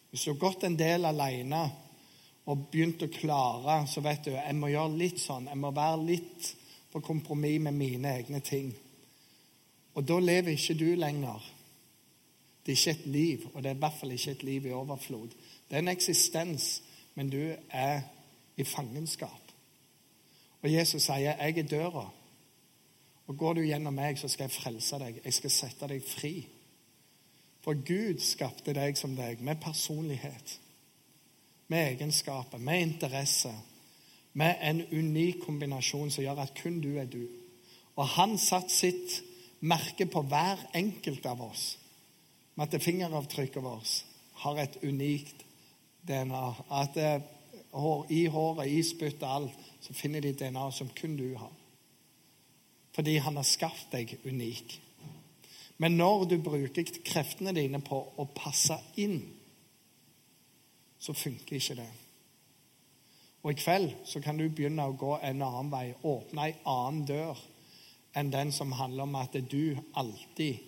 Hvis 0.10 0.26
du 0.26 0.32
har 0.32 0.40
gått 0.42 0.66
en 0.66 0.80
del 0.80 1.06
alene 1.06 1.62
og 2.50 2.66
begynt 2.74 3.06
å 3.06 3.12
klare, 3.14 3.78
så 3.86 4.02
vet 4.02 4.26
du 4.26 4.34
jeg 4.34 4.58
må 4.58 4.74
gjøre 4.74 5.04
litt 5.04 5.22
sånn. 5.22 5.52
Jeg 5.54 5.62
må 5.62 5.74
være 5.78 6.02
litt 6.10 6.50
på 6.90 7.06
kompromiss 7.06 7.62
med 7.70 7.78
mine 7.78 8.18
egne 8.24 8.42
ting. 8.42 8.74
Og 9.94 10.02
da 10.02 10.18
lever 10.18 10.58
ikke 10.58 10.80
du 10.82 10.88
lenger. 10.98 11.46
Det 12.66 12.74
er 12.74 12.82
ikke 12.82 12.98
et 12.98 13.08
liv, 13.22 13.48
og 13.54 13.62
det 13.62 13.70
er 13.70 13.78
i 13.78 13.86
hvert 13.86 14.02
fall 14.02 14.18
ikke 14.18 14.38
et 14.40 14.50
liv 14.50 14.66
i 14.66 14.78
overflod. 14.82 15.42
Det 15.70 15.78
er 15.78 15.86
en 15.86 15.94
eksistens, 15.94 16.72
men 17.14 17.30
du 17.30 17.44
er 17.54 18.08
i 18.58 18.64
fangenskap. 18.64 19.52
Og 20.62 20.74
Jesus 20.74 21.04
sier, 21.04 21.18
'Jeg 21.18 21.58
er 21.58 21.64
døra'. 21.64 22.14
Og 23.28 23.38
går 23.38 23.54
du 23.54 23.62
gjennom 23.62 23.94
meg, 23.94 24.18
så 24.20 24.28
skal 24.28 24.44
jeg 24.44 24.52
frelse 24.52 25.00
deg. 25.00 25.22
Jeg 25.26 25.34
skal 25.34 25.50
sette 25.50 25.88
deg 25.88 26.04
fri. 26.04 26.48
For 27.62 27.74
Gud 27.74 28.20
skapte 28.20 28.74
deg 28.74 28.98
som 28.98 29.16
deg, 29.16 29.42
med 29.42 29.56
personlighet 29.56 30.60
med 31.68 31.88
egenskaper, 31.88 32.58
med 32.58 32.82
interesse, 32.82 33.54
med 34.34 34.56
en 34.62 34.82
unik 34.92 35.42
kombinasjon 35.46 36.12
som 36.12 36.24
gjør 36.24 36.44
at 36.44 36.56
kun 36.62 36.80
du 36.82 36.94
er 36.98 37.10
du. 37.12 37.24
Og 37.98 38.08
han 38.16 38.38
satte 38.38 38.74
sitt 38.74 39.22
merke 39.60 40.06
på 40.06 40.22
hver 40.30 40.62
enkelt 40.78 41.26
av 41.26 41.42
oss, 41.42 41.78
med 42.56 42.74
at 42.74 42.84
fingeravtrykket 42.84 43.64
vårt 43.64 44.06
har 44.44 44.62
et 44.62 44.78
unikt 44.84 45.44
DNA. 46.08 46.46
At 46.72 46.98
hår, 47.72 48.06
i 48.10 48.26
håret, 48.26 48.68
i 48.68 48.84
spyttet, 48.84 49.24
alt, 49.24 49.58
så 49.82 49.94
finner 49.94 50.22
de 50.22 50.34
DNA 50.34 50.72
som 50.72 50.90
kun 50.96 51.18
du 51.18 51.36
har. 51.36 51.54
Fordi 52.96 53.18
han 53.22 53.36
har 53.38 53.46
skapt 53.46 53.92
deg 53.94 54.18
unik. 54.26 54.80
Men 55.78 55.98
når 55.98 56.26
du 56.26 56.38
bruker 56.42 56.90
kreftene 57.06 57.54
dine 57.54 57.82
på 57.86 58.00
å 58.18 58.26
passe 58.34 58.80
inn, 58.98 59.20
så 60.98 61.14
funker 61.14 61.60
ikke 61.60 61.78
det. 61.78 61.92
Og 63.46 63.54
i 63.54 63.60
kveld 63.62 63.94
så 64.10 64.20
kan 64.24 64.40
du 64.40 64.48
begynne 64.50 64.88
å 64.90 64.96
gå 64.98 65.14
en 65.22 65.44
annen 65.46 65.70
vei, 65.72 65.92
åpne 66.02 66.50
en 66.50 66.66
annen 66.74 67.06
dør 67.08 67.44
enn 68.18 68.34
den 68.34 68.52
som 68.52 68.74
handler 68.74 69.06
om 69.06 69.16
at 69.20 69.38
du 69.38 69.78
alltid 69.94 70.66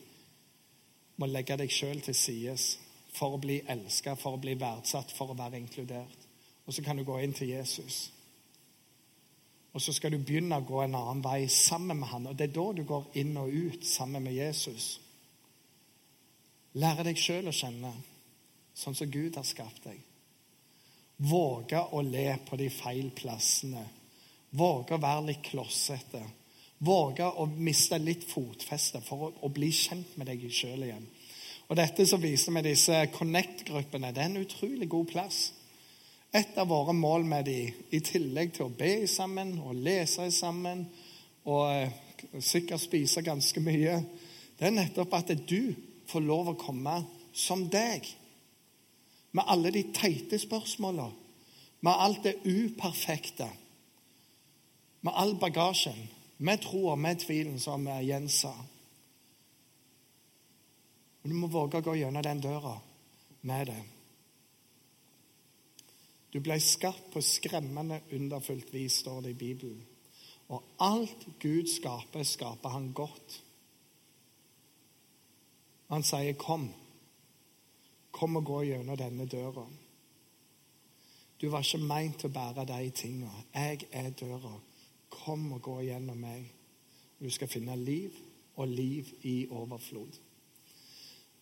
må 1.20 1.28
legge 1.28 1.58
deg 1.60 1.74
sjøl 1.74 2.00
til 2.06 2.16
sides 2.16 2.70
for 3.18 3.36
å 3.36 3.42
bli 3.42 3.58
elska, 3.68 4.14
for 4.16 4.38
å 4.38 4.42
bli 4.42 4.54
verdsatt, 4.60 5.12
for 5.18 5.34
å 5.34 5.38
være 5.38 5.58
inkludert. 5.60 6.19
Og 6.66 6.74
så 6.74 6.84
kan 6.86 6.98
du 6.98 7.04
gå 7.08 7.18
inn 7.24 7.34
til 7.34 7.50
Jesus. 7.54 8.10
Og 9.74 9.82
så 9.82 9.94
skal 9.94 10.14
du 10.14 10.18
begynne 10.18 10.58
å 10.58 10.66
gå 10.66 10.82
en 10.84 10.98
annen 10.98 11.22
vei 11.24 11.44
sammen 11.54 12.02
med 12.02 12.10
han. 12.10 12.28
Og 12.30 12.38
det 12.38 12.50
er 12.50 12.56
da 12.58 12.66
du 12.74 12.84
går 12.88 13.12
inn 13.22 13.38
og 13.38 13.54
ut 13.54 13.86
sammen 13.86 14.26
med 14.26 14.38
Jesus. 14.38 14.98
Lære 16.80 17.06
deg 17.08 17.18
sjøl 17.18 17.50
å 17.50 17.56
kjenne, 17.56 17.92
sånn 18.78 18.98
som 18.98 19.12
Gud 19.12 19.38
har 19.38 19.46
skapt 19.48 19.86
deg. 19.90 20.02
Våge 21.30 21.82
å 21.94 22.02
le 22.06 22.28
på 22.48 22.58
de 22.60 22.70
feil 22.72 23.10
plassene. 23.16 23.84
Våge 24.56 24.96
å 24.96 25.02
være 25.02 25.26
litt 25.30 25.42
klossete. 25.50 26.22
Våge 26.80 27.26
å 27.28 27.46
miste 27.60 28.00
litt 28.00 28.24
fotfeste 28.24 29.02
for 29.04 29.34
å, 29.36 29.50
bli 29.52 29.70
kjent 29.76 30.16
med 30.18 30.30
deg 30.32 30.46
sjøl 30.48 30.86
igjen. 30.88 31.08
Og 31.70 31.78
Dette 31.78 32.06
som 32.08 32.22
viser 32.24 32.56
med 32.56 32.66
disse 32.66 33.04
Connect-gruppene, 33.14 34.14
det 34.16 34.24
er 34.24 34.32
en 34.32 34.42
utrolig 34.42 34.88
god 34.90 35.10
plass. 35.12 35.42
Et 36.34 36.58
av 36.62 36.68
våre 36.70 36.94
mål 36.94 37.24
med 37.26 37.48
de, 37.50 37.62
i 37.90 38.00
tillegg 38.06 38.54
til 38.54 38.68
å 38.68 38.74
be 38.78 39.08
sammen 39.10 39.56
og 39.64 39.78
lese 39.82 40.28
sammen 40.34 40.84
og 41.50 41.64
eh, 41.74 41.96
sikkert 42.38 42.84
spise 42.84 43.24
ganske 43.26 43.64
mye, 43.66 43.96
det 44.60 44.68
er 44.68 44.76
nettopp 44.76 45.16
at 45.18 45.34
du 45.50 45.74
får 46.10 46.26
lov 46.26 46.52
å 46.52 46.60
komme 46.60 47.00
som 47.34 47.66
deg. 47.72 48.06
Med 49.34 49.50
alle 49.50 49.74
de 49.74 49.88
teite 49.96 50.38
spørsmåla, 50.42 51.08
med 51.82 52.06
alt 52.06 52.24
det 52.28 52.38
uperfekte, 52.46 53.50
med 55.02 55.16
all 55.16 55.34
bagasjen, 55.40 55.98
med 56.38 56.62
troa, 56.62 56.96
med 56.96 57.22
tvilen, 57.24 57.58
som 57.60 57.88
Jens 58.04 58.42
sa. 58.44 58.54
Du 61.24 61.34
må 61.34 61.50
våge 61.52 61.80
å 61.80 61.86
gå 61.90 61.96
gjennom 62.00 62.24
den 62.26 62.42
døra 62.44 62.78
med 63.42 63.72
det. 63.72 63.82
Du 66.34 66.40
ble 66.40 66.60
skapt 66.62 67.12
på 67.14 67.22
skremmende 67.22 68.02
underfullt 68.14 68.74
vis, 68.74 69.00
står 69.02 69.22
det 69.22 69.30
i 69.30 69.40
Bibelen. 69.40 69.86
Og 70.50 70.64
alt 70.80 71.28
Gud 71.40 71.68
skaper, 71.68 72.24
skaper 72.24 72.70
han 72.70 72.92
godt. 72.94 73.44
Han 75.90 76.04
sier, 76.04 76.34
'Kom. 76.34 76.74
Kom 78.12 78.36
og 78.36 78.46
gå 78.46 78.62
gjennom 78.64 78.98
denne 78.98 79.26
døra.' 79.26 79.70
Du 81.42 81.50
var 81.50 81.60
ikke 81.60 81.78
meint 81.78 82.20
til 82.20 82.30
å 82.30 82.34
bære 82.34 82.66
de 82.68 82.90
tinga. 82.90 83.30
Jeg 83.54 83.88
er 83.92 84.10
døra. 84.10 84.60
Kom 85.10 85.52
og 85.52 85.62
gå 85.62 85.82
gjennom 85.82 86.18
meg. 86.18 86.52
Du 87.20 87.30
skal 87.30 87.48
finne 87.48 87.76
liv 87.76 88.12
og 88.56 88.68
liv 88.68 89.08
i 89.22 89.48
overflod. 89.48 90.20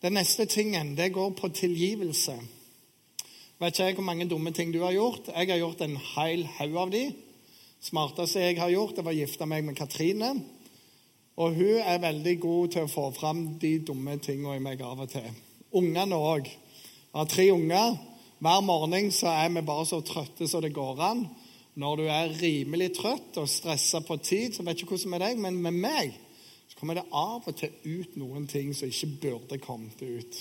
Den 0.01 0.13
neste 0.13 0.45
tingen 0.45 0.97
det 0.97 1.13
går 1.13 1.29
på 1.29 1.47
tilgivelse. 1.47 2.37
Vet 3.57 3.73
ikke 3.73 3.85
jeg 3.87 3.95
hvor 3.97 4.05
mange 4.05 4.27
dumme 4.29 4.51
ting 4.53 4.69
du 4.69 4.83
har 4.83 4.93
gjort. 4.93 5.31
Jeg 5.33 5.49
har 5.49 5.57
gjort 5.57 5.79
en 5.81 5.95
hel 6.13 6.43
haug 6.59 6.75
av 6.77 6.91
de. 6.93 7.07
smarteste 7.81 8.41
jeg 8.41 8.59
har 8.59 8.69
gjort, 8.69 8.95
det 8.97 9.05
var 9.05 9.13
å 9.13 9.17
gifte 9.17 9.45
meg 9.49 9.63
med 9.65 9.77
Katrine. 9.77 10.29
Og 11.37 11.55
hun 11.57 11.79
er 11.81 12.01
veldig 12.01 12.35
god 12.41 12.67
til 12.73 12.85
å 12.85 12.91
få 12.91 13.05
fram 13.17 13.41
de 13.61 13.77
dumme 13.85 14.17
tingene 14.21 14.57
i 14.57 14.61
meg 14.61 14.81
av 14.85 15.01
og 15.01 15.09
til. 15.09 15.25
Ungene 15.73 16.17
òg. 16.17 16.49
Jeg 16.49 17.17
har 17.17 17.31
tre 17.31 17.47
unger. 17.53 17.97
Hver 18.45 18.61
morgen 18.65 19.09
så 19.13 19.33
er 19.33 19.49
vi 19.49 19.65
bare 19.65 19.87
så 19.89 20.01
trøtte 20.05 20.49
som 20.49 20.61
det 20.61 20.73
går 20.77 21.01
an. 21.07 21.25
Når 21.77 21.97
du 21.97 22.05
er 22.09 22.37
rimelig 22.37 22.91
trøtt 22.99 23.41
og 23.41 23.49
stressa 23.49 24.03
på 24.05 24.19
tid, 24.21 24.53
så 24.53 24.65
vet 24.65 24.77
ikke 24.77 24.93
hvordan 24.93 25.13
med 25.15 25.25
deg, 25.25 25.41
men 25.41 25.57
med 25.61 25.81
meg 25.81 26.13
så 26.69 26.77
kommer 26.77 26.97
det 26.97 27.07
av 27.09 27.41
og 27.41 27.57
til 27.57 27.73
ut 27.85 28.21
noen 28.21 28.45
ting 28.49 28.69
som 28.77 28.89
ikke 28.89 29.11
burde 29.25 29.61
kommet 29.65 30.01
ut. 30.01 30.39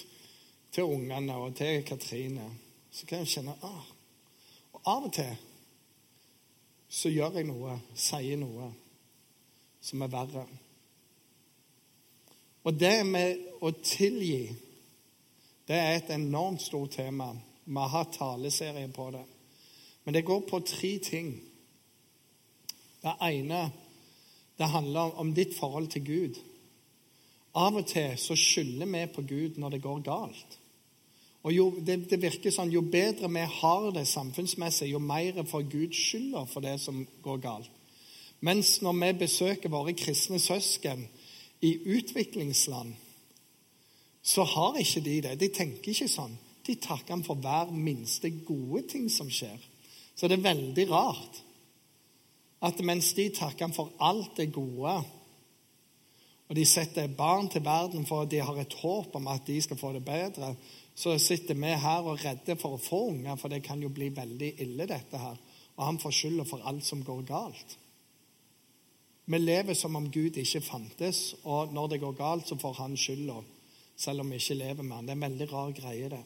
Til 0.73 0.85
ungene 0.85 1.41
og 1.41 1.57
til 1.57 1.85
Katrine 1.89 2.53
så 2.97 3.07
kan 3.07 3.21
jeg 3.21 3.35
kjenne 3.35 3.57
ah. 3.67 3.85
Og 4.73 4.89
av 4.89 5.09
og 5.09 5.13
til 5.13 5.35
så 6.89 7.11
gjør 7.11 7.35
jeg 7.37 7.49
noe, 7.49 7.75
sier 7.99 8.39
noe, 8.41 8.71
som 9.85 10.05
er 10.07 10.13
verre. 10.13 10.45
Og 12.67 12.79
det 12.79 12.95
med 13.07 13.43
å 13.61 13.73
tilgi, 13.85 14.47
det 15.67 15.77
er 15.77 15.97
et 15.97 16.13
enormt 16.15 16.63
stort 16.63 16.97
tema. 16.97 17.29
Vi 17.67 17.77
har 17.77 17.93
hatt 17.93 18.17
taleserie 18.17 18.89
på 18.95 19.11
det. 19.15 19.25
Men 20.05 20.15
det 20.15 20.25
går 20.27 20.45
på 20.47 20.63
tre 20.65 20.93
ting. 21.03 21.33
Det 23.03 23.17
ene 23.29 23.65
det 24.57 24.71
handler 24.73 25.19
om 25.21 25.35
ditt 25.35 25.59
forhold 25.59 25.91
til 25.93 26.07
Gud. 26.07 26.39
Av 27.59 27.77
og 27.77 27.89
til 27.91 28.15
så 28.21 28.37
skylder 28.39 28.89
vi 28.89 29.03
på 29.13 29.27
Gud 29.27 29.59
når 29.61 29.75
det 29.75 29.83
går 29.85 30.07
galt. 30.07 30.59
Og 31.47 31.53
jo, 31.55 31.67
det, 31.79 32.01
det, 32.11 32.19
virker 32.19 32.51
sånn, 32.51 32.73
jo 32.75 32.83
bedre 32.83 33.29
vi 33.31 33.45
har 33.61 33.85
det 33.95 34.03
samfunnsmessig, 34.11 34.89
jo 34.91 34.99
mer 34.99 35.45
får 35.47 35.69
Gud 35.71 35.95
skylda 35.95 36.43
for 36.51 36.65
det 36.65 36.75
som 36.83 37.05
går 37.23 37.39
galt. 37.45 37.71
Mens 38.43 38.81
når 38.83 38.97
vi 38.99 39.11
besøker 39.21 39.71
våre 39.73 39.95
kristne 39.97 40.41
søsken 40.43 41.07
i 41.63 41.71
utviklingsland, 41.97 42.97
så 44.27 44.43
har 44.43 44.81
ikke 44.83 45.05
de 45.07 45.15
det. 45.23 45.37
De 45.39 45.49
tenker 45.55 45.93
ikke 45.93 46.11
sånn. 46.11 46.35
De 46.67 46.75
takker 46.83 47.15
ham 47.15 47.23
for 47.23 47.39
hver 47.39 47.71
minste 47.71 48.33
gode 48.43 48.83
ting 48.91 49.07
som 49.13 49.31
skjer. 49.31 49.61
Så 50.19 50.27
det 50.27 50.41
er 50.41 50.49
veldig 50.49 50.87
rart 50.91 51.43
at 52.67 52.83
mens 52.83 53.13
de 53.15 53.29
takker 53.37 53.69
ham 53.69 53.77
for 53.77 53.93
alt 54.03 54.35
det 54.41 54.49
gode, 54.51 54.97
og 56.47 56.59
de 56.59 56.65
setter 56.67 57.07
barn 57.11 57.47
til 57.51 57.63
verden 57.63 58.07
for 58.07 58.25
at 58.25 58.33
de 58.35 58.43
har 58.43 58.59
et 58.59 58.77
håp 58.83 59.15
om 59.19 59.31
at 59.31 59.47
de 59.47 59.61
skal 59.63 59.79
få 59.79 59.93
det 59.95 60.03
bedre, 60.07 60.55
så 60.97 61.19
sitter 61.19 61.55
vi 61.55 61.75
her 61.77 62.07
og 62.09 62.23
redder 62.25 62.57
for 62.57 62.77
å 62.77 62.81
få 62.81 63.03
unger, 63.11 63.37
for 63.37 63.53
det 63.53 63.61
kan 63.67 63.83
jo 63.85 63.91
bli 63.93 64.09
veldig 64.17 64.55
ille, 64.65 64.87
dette 64.89 65.19
her. 65.21 65.37
Og 65.77 65.83
han 65.85 65.99
får 66.01 66.15
skylda 66.17 66.47
for 66.49 66.65
alt 66.65 66.87
som 66.87 67.03
går 67.05 67.21
galt. 67.29 67.75
Vi 69.27 69.39
lever 69.39 69.77
som 69.77 69.99
om 69.99 70.07
Gud 70.13 70.39
ikke 70.41 70.65
fantes, 70.65 71.35
og 71.45 71.75
når 71.75 71.93
det 71.93 72.01
går 72.01 72.17
galt, 72.17 72.49
så 72.49 72.57
får 72.57 72.79
han 72.81 72.97
skylda. 72.97 73.43
Selv 73.97 74.25
om 74.25 74.31
vi 74.31 74.41
ikke 74.41 74.57
lever 74.57 74.83
med 74.83 74.97
han. 74.97 75.07
Det 75.07 75.13
er 75.13 75.21
en 75.21 75.27
veldig 75.27 75.53
rar 75.53 75.77
greie, 75.77 76.09
det. 76.09 76.25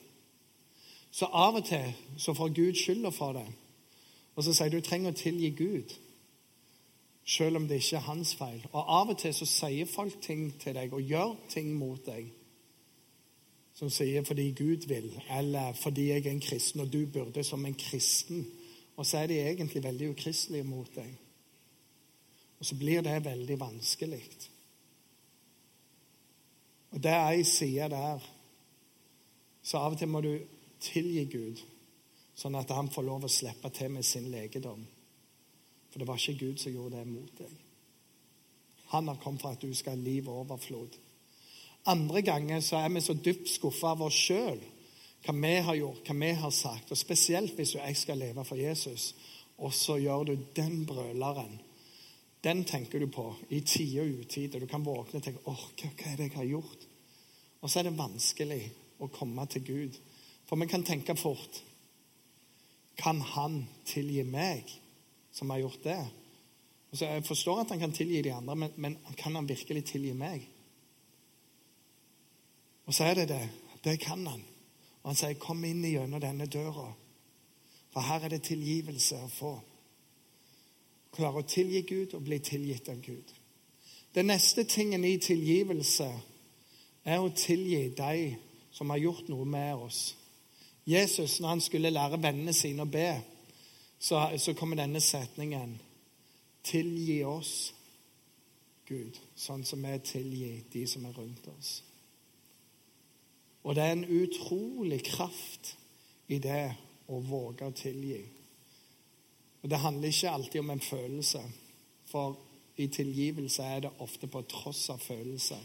Så 1.10 1.26
av 1.26 1.58
og 1.58 1.66
til 1.66 1.90
så 2.18 2.34
får 2.38 2.54
Gud 2.54 2.78
skylda 2.78 3.10
for 3.10 3.34
det. 3.34 3.46
Og 4.36 4.44
så 4.46 4.54
sier 4.54 4.70
du 4.70 4.78
trenger 4.86 5.10
å 5.10 5.18
tilgi 5.18 5.50
Gud, 5.58 5.96
selv 7.26 7.58
om 7.58 7.66
det 7.66 7.82
ikke 7.82 7.98
er 7.98 8.06
hans 8.06 8.36
feil. 8.38 8.62
Og 8.70 8.84
av 9.00 9.10
og 9.10 9.18
til 9.18 9.34
så 9.34 9.48
sier 9.50 9.90
folk 9.90 10.22
ting 10.22 10.52
til 10.62 10.78
deg 10.78 10.94
og 10.94 11.02
gjør 11.02 11.34
ting 11.50 11.74
mot 11.74 12.06
deg 12.06 12.30
som 13.80 13.90
sier 13.90 14.22
'fordi 14.22 14.50
Gud 14.50 14.87
vil', 14.87 15.22
eller 15.38 15.72
'fordi 15.72 16.08
jeg 16.08 16.26
er 16.26 16.30
en 16.30 16.40
kristen', 16.40 16.80
og 16.80 16.92
du 16.92 17.06
burde 17.06 17.44
som 17.44 17.66
en 17.66 17.75
kristen. 17.75 18.46
Og 18.96 19.06
så 19.06 19.18
er 19.18 19.26
de 19.26 19.40
egentlig 19.40 19.82
veldig 19.82 20.10
ukristelige 20.10 20.64
mot 20.64 20.94
deg. 20.94 21.18
Og 22.58 22.66
så 22.66 22.76
blir 22.76 23.00
det 23.00 23.25
veldig 23.25 23.60
vanskelig. 23.60 24.22
Og 26.90 27.02
det 27.02 27.10
er 27.10 27.28
ei 27.28 27.42
side 27.42 27.88
der. 27.90 28.18
Så 29.62 29.78
av 29.78 29.92
og 29.92 29.99
til 29.99 30.08
må 30.08 30.20
du 30.20 30.38
tilgi 30.80 31.25
Gud, 31.25 31.64
sånn 32.34 32.54
at 32.54 32.70
han 32.70 32.90
får 32.90 33.02
lov 33.02 33.25
å 33.25 33.28
slippe 33.28 33.70
til 33.70 33.90
med 33.90 34.02
sin 34.02 34.30
legedom. 34.30 34.87
For 35.90 35.99
det 35.99 36.08
var 36.08 36.16
ikke 36.16 36.46
Gud 36.46 36.58
som 36.58 36.72
gjorde 36.72 36.99
det 36.99 37.06
mot 37.06 37.38
deg. 37.38 37.56
Han 38.87 39.08
har 39.08 39.16
kommet 39.16 39.40
for 39.40 39.49
at 39.49 39.62
du 39.62 39.75
skal 39.75 39.96
ha 39.96 40.02
liv 40.02 40.28
og 40.28 40.37
overflod. 40.37 40.99
Andre 41.88 42.22
ganger 42.22 42.60
så 42.60 42.76
er 42.76 42.92
vi 42.92 43.00
så 43.00 43.14
dypt 43.14 43.49
skuffa 43.49 43.94
av 43.94 44.02
oss 44.04 44.16
sjøl, 44.16 44.60
hva 45.25 45.34
vi 45.37 45.54
har 45.64 45.78
gjort, 45.78 46.04
hva 46.06 46.16
vi 46.20 46.30
har 46.42 46.52
sagt. 46.52 46.92
Og 46.92 46.99
Spesielt 46.99 47.56
hvis 47.56 47.75
jeg 47.78 47.96
skal 47.96 48.20
leve 48.20 48.44
for 48.44 48.60
Jesus, 48.60 49.14
og 49.60 49.72
så 49.76 49.96
gjør 50.00 50.30
du 50.30 50.34
den 50.56 50.84
brøleren. 50.88 51.58
Den 52.44 52.64
tenker 52.64 53.00
du 53.00 53.10
på 53.12 53.26
i 53.52 53.60
tide 53.60 54.00
og 54.00 54.22
utide. 54.22 54.60
Du 54.60 54.66
kan 54.66 54.84
våkne 54.84 55.20
og 55.20 55.25
tenke 55.25 55.42
åh, 55.44 55.64
hva, 55.76 55.90
hva 55.90 56.12
er 56.12 56.16
det 56.16 56.30
jeg 56.30 56.37
har 56.38 56.49
gjort? 56.49 56.87
Og 57.60 57.68
så 57.68 57.80
er 57.80 57.88
det 57.88 57.99
vanskelig 57.99 58.62
å 59.00 59.10
komme 59.12 59.44
til 59.52 59.64
Gud. 59.66 59.99
For 60.49 60.60
vi 60.60 60.68
kan 60.70 60.84
tenke 60.84 61.16
fort 61.16 61.60
Kan 63.00 63.20
Han 63.34 63.62
tilgi 63.88 64.25
meg, 64.28 64.68
som 65.32 65.50
har 65.52 65.62
gjort 65.62 65.84
det? 65.84 66.00
Og 66.90 66.99
så 66.99 67.04
Jeg 67.06 67.25
forstår 67.25 67.60
at 67.60 67.70
han 67.70 67.80
kan 67.80 67.92
tilgi 67.92 68.22
de 68.22 68.32
andre, 68.34 68.56
men, 68.56 68.72
men 68.76 68.96
kan 69.16 69.34
han 69.34 69.49
virkelig 69.49 69.84
tilgi 69.92 70.12
meg? 70.12 70.49
Og 72.90 72.94
så 72.94 73.04
er 73.04 73.14
det 73.14 73.28
det. 73.28 73.50
Det 73.85 74.00
kan 74.00 74.26
han. 74.26 74.42
Og 75.02 75.11
han 75.11 75.16
sier, 75.16 75.35
'Kom 75.35 75.64
inn 75.64 75.85
gjennom 75.85 76.20
denne 76.20 76.47
døra'. 76.47 76.94
For 77.90 78.00
her 78.00 78.20
er 78.20 78.28
det 78.28 78.42
tilgivelse 78.42 79.16
å 79.16 79.28
få. 79.28 79.61
Klare 81.12 81.38
å 81.38 81.47
tilgi 81.47 81.80
Gud 81.82 82.14
og 82.14 82.25
bli 82.25 82.38
tilgitt 82.38 82.88
av 82.88 83.00
Gud. 83.02 83.35
Den 84.14 84.26
neste 84.26 84.64
tingen 84.64 85.04
i 85.04 85.18
tilgivelse 85.18 86.20
er 87.04 87.18
å 87.18 87.28
tilgi 87.28 87.88
de 87.88 88.37
som 88.73 88.90
har 88.90 88.99
gjort 88.99 89.28
noe 89.28 89.44
med 89.44 89.75
oss. 89.75 90.16
Jesus, 90.87 91.40
når 91.40 91.49
han 91.49 91.61
skulle 91.61 91.90
lære 91.90 92.23
vennene 92.23 92.52
sine 92.52 92.82
å 92.82 92.90
be, 92.90 93.23
så, 93.99 94.38
så 94.38 94.54
kommer 94.54 94.76
denne 94.76 95.00
setningen 95.00 95.80
Tilgi 96.62 97.25
oss, 97.25 97.75
Gud, 98.87 99.18
sånn 99.37 99.64
som 99.64 99.82
vi 99.82 99.99
tilgir 99.99 100.64
de 100.73 100.87
som 100.87 101.04
er 101.04 101.12
rundt 101.12 101.49
oss. 101.59 101.82
Og 103.64 103.75
det 103.75 103.85
er 103.85 103.93
en 103.93 104.23
utrolig 104.23 105.02
kraft 105.05 105.75
i 106.29 106.38
det 106.38 106.71
å 107.11 107.19
våge 107.21 107.67
å 107.67 107.75
tilgi. 107.76 108.23
Og 109.62 109.71
Det 109.71 109.79
handler 109.79 110.09
ikke 110.09 110.31
alltid 110.31 110.61
om 110.61 110.71
en 110.71 110.81
følelse, 110.81 111.43
for 112.07 112.38
i 112.76 112.87
tilgivelse 112.87 113.62
er 113.62 113.81
det 113.81 113.90
ofte 113.99 114.26
på 114.26 114.43
tross 114.49 114.88
av 114.90 114.99
følelse. 114.99 115.59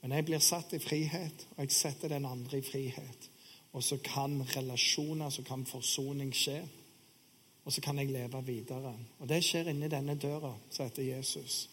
Men 0.00 0.12
jeg 0.12 0.24
blir 0.24 0.38
satt 0.38 0.72
i 0.72 0.78
frihet, 0.78 1.46
og 1.56 1.64
jeg 1.64 1.72
setter 1.72 2.08
den 2.08 2.26
andre 2.26 2.58
i 2.58 2.64
frihet. 2.64 3.30
Og 3.72 3.82
så 3.84 3.98
kan 4.04 4.40
relasjoner, 4.56 5.30
så 5.30 5.42
kan 5.42 5.66
forsoning 5.66 6.32
skje. 6.34 6.62
Og 7.64 7.72
så 7.72 7.80
kan 7.80 7.98
jeg 7.98 8.10
leve 8.10 8.42
videre. 8.46 8.94
Og 9.18 9.28
det 9.28 9.42
skjer 9.44 9.68
inni 9.70 9.90
denne 9.90 10.16
døra 10.18 10.54
som 10.70 10.86
heter 10.86 11.02
Jesus. 11.02 11.68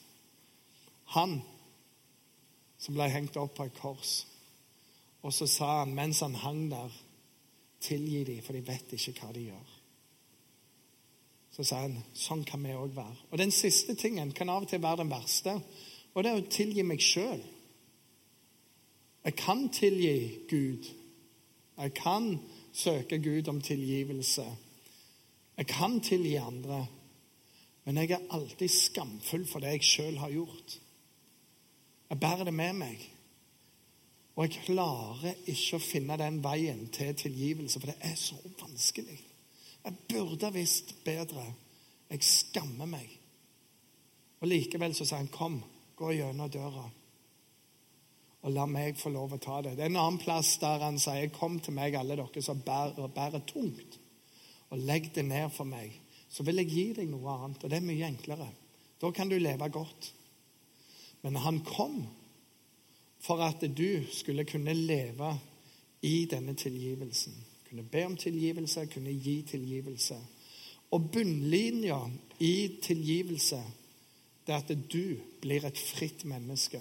Han 1.15 1.39
som 2.77 2.93
ble 2.97 3.07
hengt 3.09 3.37
opp 3.39 3.55
på 3.57 3.65
et 3.65 3.79
kors. 3.79 4.25
Og 5.27 5.33
så 5.35 5.47
sa 5.51 5.81
han 5.81 5.95
mens 5.95 6.21
han 6.23 6.37
hang 6.39 6.69
der, 6.71 6.93
tilgi 7.83 8.23
dem, 8.23 8.39
for 8.41 8.55
de 8.55 8.63
vet 8.65 8.93
ikke 8.95 9.13
hva 9.19 9.33
de 9.35 9.49
gjør. 9.49 9.73
Så 11.51 11.65
sa 11.67 11.81
han 11.83 11.97
sånn 12.15 12.45
kan 12.47 12.63
vi 12.63 12.75
òg 12.77 12.93
være. 12.95 13.27
Og 13.31 13.41
den 13.41 13.51
siste 13.51 13.97
tingen 13.99 14.31
kan 14.37 14.49
av 14.53 14.63
og 14.63 14.71
til 14.71 14.81
være 14.81 15.01
den 15.03 15.11
verste, 15.11 15.57
og 16.13 16.23
det 16.23 16.31
er 16.31 16.39
å 16.39 16.47
tilgi 16.53 16.85
meg 16.87 17.03
sjøl. 17.03 17.43
Jeg 19.27 19.35
kan 19.41 19.65
tilgi 19.75 20.15
Gud. 20.47 20.87
Jeg 21.77 21.93
kan 21.97 22.29
søke 22.73 23.19
Gud 23.19 23.51
om 23.51 23.59
tilgivelse. 23.61 24.45
Jeg 25.57 25.67
kan 25.67 25.99
tilgi 26.01 26.37
andre. 26.39 26.85
Men 27.83 27.99
jeg 27.99 28.15
er 28.15 28.31
alltid 28.31 28.71
skamfull 28.71 29.43
for 29.49 29.59
det 29.59 29.75
jeg 29.75 29.91
sjøl 29.91 30.17
har 30.23 30.31
gjort. 30.31 30.79
Jeg 32.07 32.19
bærer 32.23 32.47
det 32.47 32.55
med 32.55 32.79
meg. 32.79 33.03
Og 34.37 34.45
jeg 34.45 34.67
klarer 34.67 35.39
ikke 35.49 35.79
å 35.79 35.81
finne 35.81 36.17
den 36.21 36.37
veien 36.43 36.83
til 36.93 37.15
tilgivelse, 37.17 37.79
for 37.81 37.89
det 37.89 37.97
er 38.05 38.17
så 38.21 38.37
vanskelig. 38.59 39.17
Jeg 39.81 39.95
burde 40.11 40.51
visst 40.53 40.93
bedre. 41.05 41.45
Jeg 42.11 42.23
skammer 42.23 42.85
meg. 42.85 43.09
Og 44.37 44.51
likevel 44.51 44.93
så 44.93 45.05
sier 45.05 45.23
han, 45.23 45.27
'Kom, 45.27 45.63
gå 45.95 46.11
gjennom 46.11 46.49
døra.' 46.49 46.91
Og 48.43 48.51
la 48.51 48.65
meg 48.65 48.97
få 48.97 49.09
lov 49.09 49.33
å 49.33 49.39
ta 49.41 49.61
det. 49.61 49.75
Det 49.75 49.81
er 49.83 49.89
en 49.89 49.95
annen 49.95 50.19
plass 50.19 50.57
der 50.57 50.79
han 50.79 50.99
sier, 50.99 51.29
'Kom 51.29 51.59
til 51.59 51.73
meg, 51.73 51.95
alle 51.95 52.15
dere 52.15 52.41
som 52.41 52.61
bærer, 52.61 53.07
bærer 53.07 53.39
tungt, 53.39 53.99
og 54.69 54.77
legg 54.77 55.15
det 55.15 55.25
ned 55.25 55.49
for 55.49 55.63
meg.' 55.63 55.99
Så 56.29 56.43
vil 56.43 56.55
jeg 56.55 56.69
gi 56.69 56.93
deg 56.93 57.09
noe 57.09 57.29
annet, 57.29 57.63
og 57.63 57.69
det 57.69 57.77
er 57.77 57.87
mye 57.87 58.05
enklere. 58.05 58.51
Da 59.01 59.11
kan 59.11 59.29
du 59.29 59.37
leve 59.39 59.69
godt. 59.69 60.13
Men 61.23 61.35
han 61.35 61.63
kom 61.65 62.07
for 63.19 63.41
at 63.43 63.63
du 63.77 64.03
skulle 64.11 64.45
kunne 64.45 64.73
leve 64.73 65.39
i 66.01 66.25
denne 66.25 66.53
tilgivelsen. 66.53 67.33
Kunne 67.69 67.83
be 67.83 68.05
om 68.05 68.17
tilgivelse, 68.17 68.85
kunne 68.93 69.11
gi 69.11 69.41
tilgivelse. 69.41 70.15
Og 70.91 71.11
bunnlinja 71.11 71.99
i 72.39 72.77
tilgivelse 72.83 73.63
det 74.47 74.53
er 74.53 74.57
at 74.57 74.91
du 74.91 75.17
blir 75.41 75.65
et 75.67 75.79
fritt 75.79 76.23
menneske. 76.25 76.79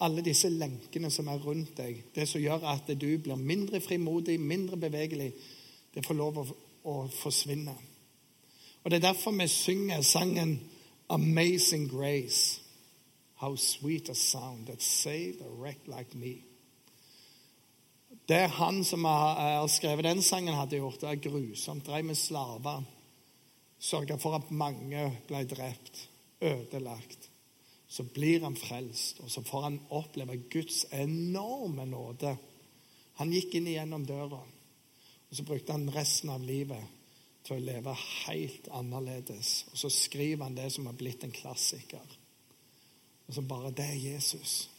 Alle 0.00 0.22
disse 0.22 0.48
lenkene 0.50 1.10
som 1.10 1.28
er 1.30 1.38
rundt 1.42 1.76
deg, 1.78 2.00
det 2.14 2.26
som 2.28 2.42
gjør 2.42 2.66
at 2.72 2.90
du 2.90 3.06
blir 3.22 3.38
mindre 3.38 3.80
frimodig, 3.80 4.40
mindre 4.40 4.76
bevegelig, 4.76 5.32
det 5.94 6.04
får 6.06 6.18
lov 6.18 6.40
å, 6.42 6.44
å 6.90 6.96
forsvinne. 7.20 7.74
Og 8.82 8.90
Det 8.90 8.98
er 8.98 9.08
derfor 9.10 9.30
vi 9.30 9.48
synger 9.48 10.02
sangen 10.02 10.60
'Amazing 11.08 11.88
Grace'. 11.88 12.60
How 13.38 13.54
sweet 13.56 14.08
a 14.08 14.14
sound 14.14 14.66
that 14.66 14.82
saved 14.82 15.40
a 15.42 15.50
wreck 15.60 15.86
like 15.86 16.16
me. 16.18 16.42
Det 18.26 18.46
han 18.46 18.84
som 18.84 19.04
har, 19.04 19.66
skrevet 19.68 20.04
den 20.04 20.22
sangen, 20.22 20.54
hadde 20.54 20.80
gjort 20.80 21.00
det 21.00 21.10
er 21.10 21.22
grusomt. 21.22 21.86
Drev 21.86 22.04
med 22.04 22.18
slaver. 22.18 22.82
Sørga 23.78 24.18
for 24.18 24.36
at 24.36 24.50
mange 24.50 25.04
ble 25.28 25.44
drept, 25.46 26.08
ødelagt. 26.42 27.30
Så 27.88 28.04
blir 28.04 28.42
han 28.44 28.56
frelst, 28.58 29.22
og 29.24 29.30
så 29.30 29.42
får 29.46 29.62
han 29.64 29.80
oppleve 29.96 30.36
Guds 30.50 30.82
enorme 30.92 31.86
nåde. 31.88 32.34
Han 33.22 33.32
gikk 33.32 33.54
inn 33.56 33.70
igjennom 33.70 34.04
døra, 34.06 34.42
og 34.42 35.36
så 35.36 35.44
brukte 35.46 35.72
han 35.72 35.88
resten 35.94 36.34
av 36.34 36.44
livet 36.44 36.84
til 37.46 37.56
å 37.56 37.64
leve 37.64 37.94
helt 38.26 38.68
annerledes. 38.76 39.62
Og 39.72 39.80
så 39.80 39.90
skriver 39.94 40.44
han 40.44 40.58
det 40.58 40.68
som 40.74 40.90
har 40.90 40.98
blitt 40.98 41.24
en 41.24 41.32
klassiker. 41.32 42.17
Og 43.28 43.34
så 43.34 43.42
bare 43.42 43.70
Det 43.70 43.84
er 43.84 44.12
Jesus. 44.12 44.70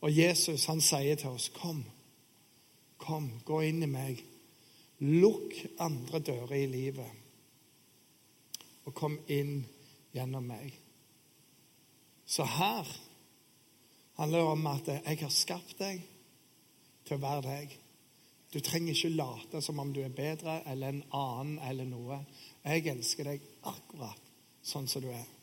Og 0.00 0.16
Jesus 0.16 0.64
han 0.64 0.80
sier 0.80 1.14
til 1.16 1.28
oss, 1.28 1.48
'Kom, 1.48 1.84
kom, 2.98 3.40
gå 3.44 3.60
inn 3.60 3.82
i 3.82 3.86
meg.' 3.86 4.24
Lukk 5.00 5.54
andre 5.78 6.18
dører 6.18 6.52
i 6.52 6.66
livet, 6.66 7.10
og 8.84 8.94
kom 8.94 9.18
inn 9.28 9.66
gjennom 10.12 10.44
meg. 10.44 10.74
Så 12.26 12.44
her 12.44 13.00
handler 14.14 14.38
det 14.38 14.48
om 14.48 14.66
at 14.66 14.88
jeg 14.88 15.18
har 15.22 15.32
skapt 15.32 15.78
deg 15.78 16.02
til 17.04 17.16
å 17.16 17.22
være 17.22 17.42
deg. 17.46 17.78
Du 18.52 18.60
trenger 18.60 18.92
ikke 18.92 19.08
late 19.14 19.62
som 19.62 19.78
om 19.78 19.92
du 19.94 20.02
er 20.04 20.12
bedre 20.12 20.60
eller 20.68 20.88
en 20.88 21.02
annen 21.16 21.58
eller 21.70 21.88
noe. 21.88 22.20
Jeg 22.64 22.86
elsker 22.92 23.24
deg 23.24 23.40
akkurat 23.62 24.30
sånn 24.62 24.88
som 24.90 25.02
du 25.02 25.08
er. 25.08 25.39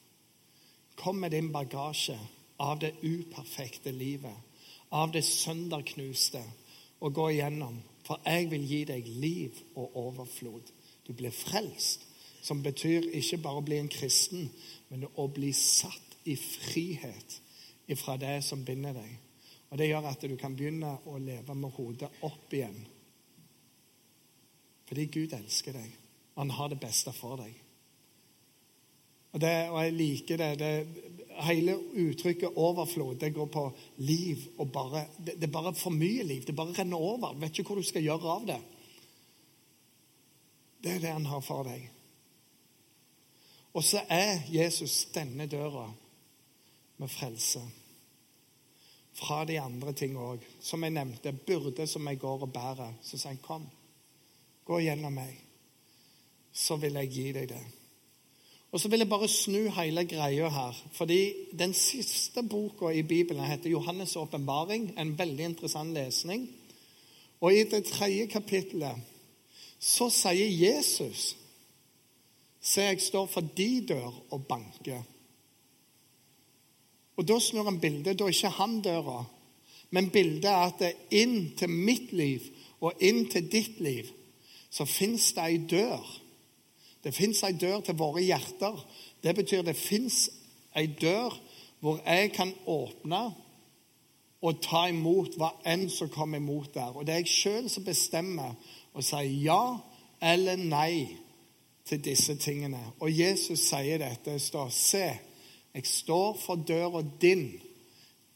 Kom 1.07 1.15
med 1.15 1.31
din 1.31 1.51
bagasje 1.51 2.19
av 2.57 2.79
det 2.79 2.91
uperfekte 3.01 3.91
livet, 3.91 4.35
av 4.89 5.11
det 5.11 5.21
sønderknuste, 5.23 6.41
og 6.99 7.13
gå 7.15 7.29
igjennom. 7.29 7.77
For 8.03 8.19
jeg 8.27 8.49
vil 8.51 8.65
gi 8.67 8.79
deg 8.89 9.07
liv 9.07 9.61
og 9.79 9.95
overflod. 10.01 10.67
Du 11.07 11.13
blir 11.15 11.31
frelst, 11.31 12.03
som 12.43 12.59
betyr 12.63 13.07
ikke 13.15 13.39
bare 13.39 13.61
å 13.61 13.63
bli 13.63 13.77
en 13.79 13.87
kristen, 13.87 14.49
men 14.89 15.05
å 15.15 15.29
bli 15.31 15.53
satt 15.55 16.17
i 16.27 16.35
frihet 16.35 17.37
ifra 17.87 18.17
det 18.19 18.41
som 18.43 18.65
binder 18.67 18.99
deg. 18.99 19.13
Og 19.69 19.77
Det 19.77 19.87
gjør 19.87 20.09
at 20.11 20.25
du 20.27 20.35
kan 20.35 20.59
begynne 20.59 20.91
å 21.07 21.15
leve 21.23 21.55
med 21.55 21.71
hodet 21.77 22.09
opp 22.27 22.51
igjen. 22.51 22.83
Fordi 24.91 25.07
Gud 25.15 25.39
elsker 25.39 25.79
deg. 25.79 25.87
og 26.35 26.43
Han 26.43 26.53
har 26.59 26.75
det 26.75 26.81
beste 26.83 27.15
for 27.15 27.39
deg. 27.39 27.55
Og, 29.37 29.41
det, 29.41 29.69
og 29.69 29.83
jeg 29.83 29.93
liker 29.93 30.37
det. 30.41 30.59
det. 30.59 31.03
Hele 31.45 31.75
uttrykket 31.77 32.55
'overflod' 32.57 33.19
det 33.19 33.33
går 33.33 33.45
på 33.45 33.71
liv 33.97 34.37
og 34.57 34.71
bare 34.71 35.05
det, 35.17 35.35
det, 35.35 35.43
er 35.43 35.51
bare 35.53 35.75
for 35.75 35.93
mye 35.93 36.23
liv. 36.23 36.41
Det 36.45 36.55
bare 36.55 36.73
renner 36.73 36.97
over. 36.97 37.33
Du 37.33 37.39
vet 37.39 37.59
ikke 37.59 37.67
hvor 37.67 37.75
du 37.75 37.83
skal 37.83 38.01
gjøre 38.01 38.31
av 38.33 38.47
det. 38.47 38.57
Det 40.83 40.91
er 40.95 40.99
det 40.99 41.13
han 41.13 41.25
har 41.25 41.41
for 41.45 41.69
deg. 41.69 41.85
Og 43.73 43.83
så 43.83 44.01
er 44.09 44.41
Jesus 44.49 45.05
denne 45.13 45.45
døra 45.45 45.85
med 46.97 47.09
frelse. 47.09 47.61
Fra 49.13 49.43
de 49.45 49.61
andre 49.61 49.93
ting 49.93 50.17
òg. 50.17 50.41
Som 50.59 50.83
jeg 50.83 50.97
nevnte, 50.97 51.31
byrde 51.45 51.85
som 51.87 52.07
jeg 52.09 52.19
går 52.19 52.41
og 52.41 52.53
bærer. 52.53 52.93
Så 53.01 53.17
sier 53.17 53.35
han, 53.35 53.37
'Kom, 53.37 53.69
gå 54.65 54.79
gjennom 54.79 55.13
meg, 55.13 55.43
så 56.53 56.75
vil 56.75 56.93
jeg 56.93 57.11
gi 57.11 57.31
deg 57.31 57.49
det'. 57.49 57.86
Og 58.71 58.79
så 58.79 58.89
vil 58.89 58.99
jeg 58.99 59.09
bare 59.09 59.27
snu 59.31 59.69
hele 59.71 60.03
greia 60.05 60.49
her. 60.51 60.85
Fordi 60.91 61.33
den 61.59 61.73
siste 61.73 62.43
boka 62.43 62.89
i 62.91 63.01
Bibelen 63.01 63.45
heter 63.45 63.69
'Johannes' 63.69 64.17
åpenbaring'. 64.17 64.99
En 65.01 65.17
veldig 65.19 65.45
interessant 65.45 65.93
lesning. 65.93 66.49
Og 67.41 67.53
i 67.53 67.63
det 67.63 67.83
tredje 67.85 68.27
kapittelet 68.27 68.95
så 69.79 70.09
sier 70.09 70.47
Jesus 70.47 71.35
Se, 72.61 72.81
jeg 72.81 73.01
står 73.01 73.25
for 73.25 73.41
de 73.57 73.85
dør 73.87 74.23
og 74.31 74.45
banker. 74.47 75.03
Og 77.17 77.27
Da 77.27 77.39
snur 77.39 77.63
han 77.63 77.79
bildet. 77.79 78.19
Da 78.19 78.23
er 78.23 78.27
ikke 78.27 78.49
han 78.49 78.81
døra, 78.81 79.25
men 79.89 80.09
bildet 80.09 80.45
er 80.45 80.65
at 80.67 80.79
det 80.79 80.93
inn 81.11 81.53
til 81.57 81.69
mitt 81.69 82.11
liv 82.11 82.41
og 82.81 82.93
inn 82.99 83.29
til 83.29 83.51
ditt 83.51 83.79
liv 83.79 84.11
så 84.69 84.85
fins 84.85 85.31
det 85.33 85.43
ei 85.43 85.57
dør 85.69 86.03
det 87.07 87.15
fins 87.15 87.39
ei 87.47 87.53
dør 87.55 87.79
til 87.87 87.95
våre 87.95 88.19
hjerter. 88.19 88.75
Det 89.23 89.31
betyr 89.35 89.63
det 89.63 89.77
fins 89.79 90.25
ei 90.75 90.89
dør 90.91 91.35
hvor 91.79 92.01
jeg 92.03 92.33
kan 92.35 92.51
åpne 92.67 93.21
og 94.43 94.59
ta 94.61 94.87
imot 94.91 95.37
hva 95.39 95.53
enn 95.71 95.87
som 95.89 96.11
kommer 96.11 96.41
imot 96.41 96.73
der. 96.75 96.91
Og 96.91 97.05
Det 97.05 97.13
er 97.13 97.23
jeg 97.23 97.31
sjøl 97.31 97.69
som 97.71 97.85
bestemmer 97.87 98.57
og 98.93 99.05
si 99.05 99.23
ja 99.45 99.77
eller 100.21 100.59
nei 100.59 101.07
til 101.87 102.03
disse 102.03 102.35
tingene. 102.35 102.81
Og 102.99 103.11
Jesus 103.13 103.63
sier 103.69 104.01
dette. 104.01 104.33
Det 104.33 104.41
står, 104.41 104.69
Se, 104.69 105.07
jeg 105.73 105.85
står 105.87 106.37
for 106.41 106.55
døra 106.67 107.03
din, 107.21 107.61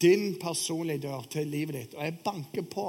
din 0.02 0.38
personlige 0.40 1.08
dør 1.10 1.28
til 1.30 1.48
livet 1.48 1.76
ditt, 1.76 1.94
og 1.94 2.06
jeg 2.06 2.20
banker 2.24 2.62
på. 2.72 2.88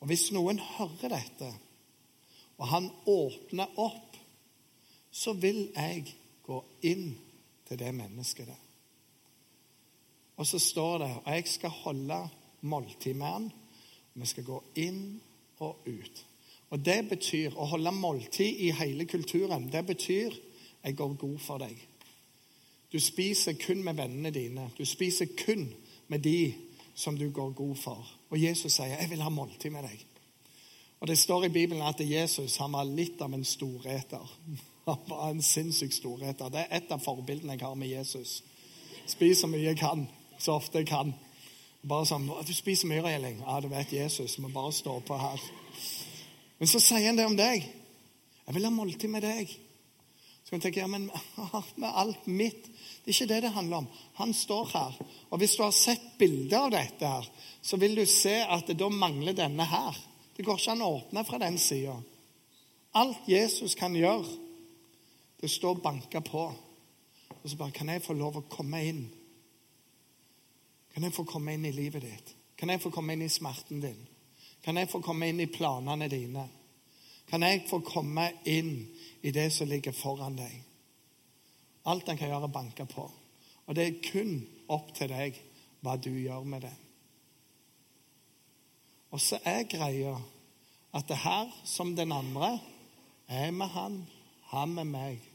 Og 0.00 0.06
hvis 0.06 0.28
noen 0.34 0.60
hører 0.76 1.16
dette, 1.16 1.48
og 2.58 2.66
han 2.68 2.90
åpner 3.06 3.78
opp, 3.78 4.07
så 5.10 5.32
vil 5.32 5.68
jeg 5.76 6.14
gå 6.46 6.58
inn 6.82 7.12
til 7.68 7.78
det 7.78 7.94
mennesket 7.94 8.46
der. 8.46 8.64
Og 10.38 10.46
så 10.46 10.58
står 10.58 10.98
det 10.98 11.10
og 11.24 11.32
jeg 11.34 11.48
skal 11.48 11.70
holde 11.70 12.18
måltid 12.60 13.14
med 13.14 13.26
han. 13.26 13.50
Vi 14.14 14.26
skal 14.26 14.44
gå 14.44 14.62
inn 14.74 15.20
og 15.58 15.86
ut. 15.86 16.24
Og 16.70 16.84
Det 16.84 17.08
betyr 17.08 17.56
å 17.56 17.66
holde 17.72 17.92
måltid 17.92 18.60
i 18.60 18.70
hele 18.76 19.06
kulturen. 19.08 19.70
Det 19.72 19.86
betyr 19.86 20.34
jeg 20.84 20.96
går 20.96 21.14
god 21.14 21.38
for 21.38 21.58
deg. 21.58 21.76
Du 22.92 23.00
spiser 23.00 23.58
kun 23.60 23.82
med 23.84 23.96
vennene 23.96 24.30
dine. 24.30 24.70
Du 24.78 24.84
spiser 24.84 25.26
kun 25.36 25.68
med 26.08 26.20
de 26.24 26.54
som 26.94 27.18
du 27.18 27.30
går 27.30 27.50
god 27.52 27.76
for. 27.76 28.14
Og 28.30 28.42
Jesus 28.42 28.72
sier, 28.72 28.86
'Jeg 28.86 29.10
vil 29.10 29.22
ha 29.22 29.28
måltid 29.28 29.70
med 29.70 29.84
deg'. 29.84 30.04
Og 31.00 31.08
Det 31.08 31.18
står 31.18 31.44
i 31.44 31.48
Bibelen 31.48 31.82
at 31.82 32.00
Jesus 32.00 32.56
han 32.56 32.72
var 32.72 32.84
litt 32.84 33.20
av 33.20 33.34
en 33.34 33.44
storeter. 33.44 34.38
Han 34.88 35.08
var 35.08 35.30
en 35.30 35.42
sinnssyk 35.42 35.92
storheter. 35.92 36.48
Det 36.48 36.64
er 36.64 36.76
et 36.78 36.92
av 36.92 37.02
forbildene 37.04 37.56
jeg 37.56 37.66
har 37.66 37.74
med 37.76 37.90
Jesus. 37.90 38.42
Spis 39.08 39.42
så 39.42 39.48
mye 39.50 39.70
jeg 39.70 39.78
kan, 39.80 40.06
så 40.38 40.56
ofte 40.56 40.80
jeg 40.80 40.88
kan. 40.88 41.14
Bare 41.82 42.06
sånn 42.06 42.26
'Du 42.26 42.54
spiser 42.54 42.88
mye, 42.88 43.02
Elling.' 43.02 43.40
Ja, 43.40 43.60
du 43.60 43.68
vet 43.68 43.92
Jesus. 43.92 44.38
Må 44.38 44.48
bare 44.48 44.72
stå 44.72 45.00
på 45.00 45.18
her. 45.18 45.40
Men 46.58 46.68
så 46.68 46.80
sier 46.80 47.06
han 47.06 47.16
det 47.16 47.26
om 47.26 47.36
deg. 47.36 47.64
'Jeg 48.46 48.54
vil 48.54 48.64
ha 48.64 48.70
måltid 48.70 49.08
med 49.08 49.22
deg.' 49.22 49.56
Så 50.44 50.50
kan 50.50 50.60
du 50.60 50.64
tenke, 50.64 50.80
ja, 50.80 50.86
men 50.86 51.10
med 51.76 51.90
alt 51.94 52.26
mitt 52.26 52.64
Det 53.04 53.12
er 53.12 53.24
ikke 53.24 53.34
det 53.34 53.42
det 53.42 53.50
handler 53.52 53.76
om. 53.76 53.88
Han 54.14 54.34
står 54.34 54.66
her. 54.72 54.96
Og 55.30 55.38
hvis 55.38 55.56
du 55.56 55.62
har 55.62 55.72
sett 55.72 56.18
bilder 56.18 56.58
av 56.58 56.70
dette, 56.70 57.06
her, 57.06 57.28
så 57.62 57.76
vil 57.76 57.94
du 57.96 58.06
se 58.06 58.34
at 58.44 58.66
da 58.66 58.88
mangler 58.88 59.32
denne 59.32 59.64
her. 59.64 59.96
Det 60.36 60.44
går 60.44 60.58
ikke 60.58 60.72
an 60.72 60.84
å 60.84 60.90
åpne 60.98 61.24
fra 61.24 61.38
den 61.38 61.58
sida. 61.58 61.94
Alt 62.94 63.28
Jesus 63.28 63.74
kan 63.74 63.96
gjøre, 63.96 64.24
det 65.40 65.50
står 65.50 65.74
banka 65.74 66.20
på. 66.20 66.44
Og 67.42 67.50
så 67.50 67.56
bare 67.56 67.70
Kan 67.70 67.88
jeg 67.88 68.02
få 68.02 68.12
lov 68.12 68.36
å 68.36 68.46
komme 68.50 68.82
inn? 68.84 69.04
Kan 70.94 71.04
jeg 71.04 71.14
få 71.14 71.24
komme 71.24 71.54
inn 71.54 71.64
i 71.64 71.72
livet 71.72 72.02
ditt? 72.02 72.34
Kan 72.58 72.70
jeg 72.70 72.80
få 72.82 72.90
komme 72.90 73.14
inn 73.14 73.22
i 73.22 73.30
smerten 73.30 73.80
din? 73.80 74.00
Kan 74.64 74.76
jeg 74.76 74.90
få 74.90 75.00
komme 75.00 75.28
inn 75.28 75.40
i 75.40 75.46
planene 75.46 76.08
dine? 76.10 76.48
Kan 77.28 77.42
jeg 77.42 77.66
få 77.68 77.80
komme 77.86 78.32
inn 78.44 78.88
i 79.22 79.30
det 79.30 79.52
som 79.52 79.68
ligger 79.68 79.92
foran 79.92 80.36
deg? 80.36 80.64
Alt 81.86 82.08
han 82.08 82.18
kan 82.18 82.28
gjøre, 82.28 82.48
er 82.48 82.52
banke 82.52 82.86
på. 82.88 83.04
Og 83.66 83.76
det 83.76 83.84
er 83.84 84.02
kun 84.10 84.40
opp 84.68 84.90
til 84.96 85.12
deg 85.12 85.38
hva 85.84 85.96
du 86.00 86.10
gjør 86.10 86.44
med 86.48 86.64
det. 86.66 86.74
Og 89.12 89.20
så 89.22 89.38
er 89.46 89.68
greia 89.70 90.16
at 90.96 91.08
det 91.08 91.20
her, 91.20 91.52
som 91.64 91.94
den 91.96 92.12
andre, 92.12 92.58
er 93.28 93.50
med 93.52 93.70
han, 93.72 94.02
han 94.50 94.74
med 94.74 94.88
meg. 94.88 95.27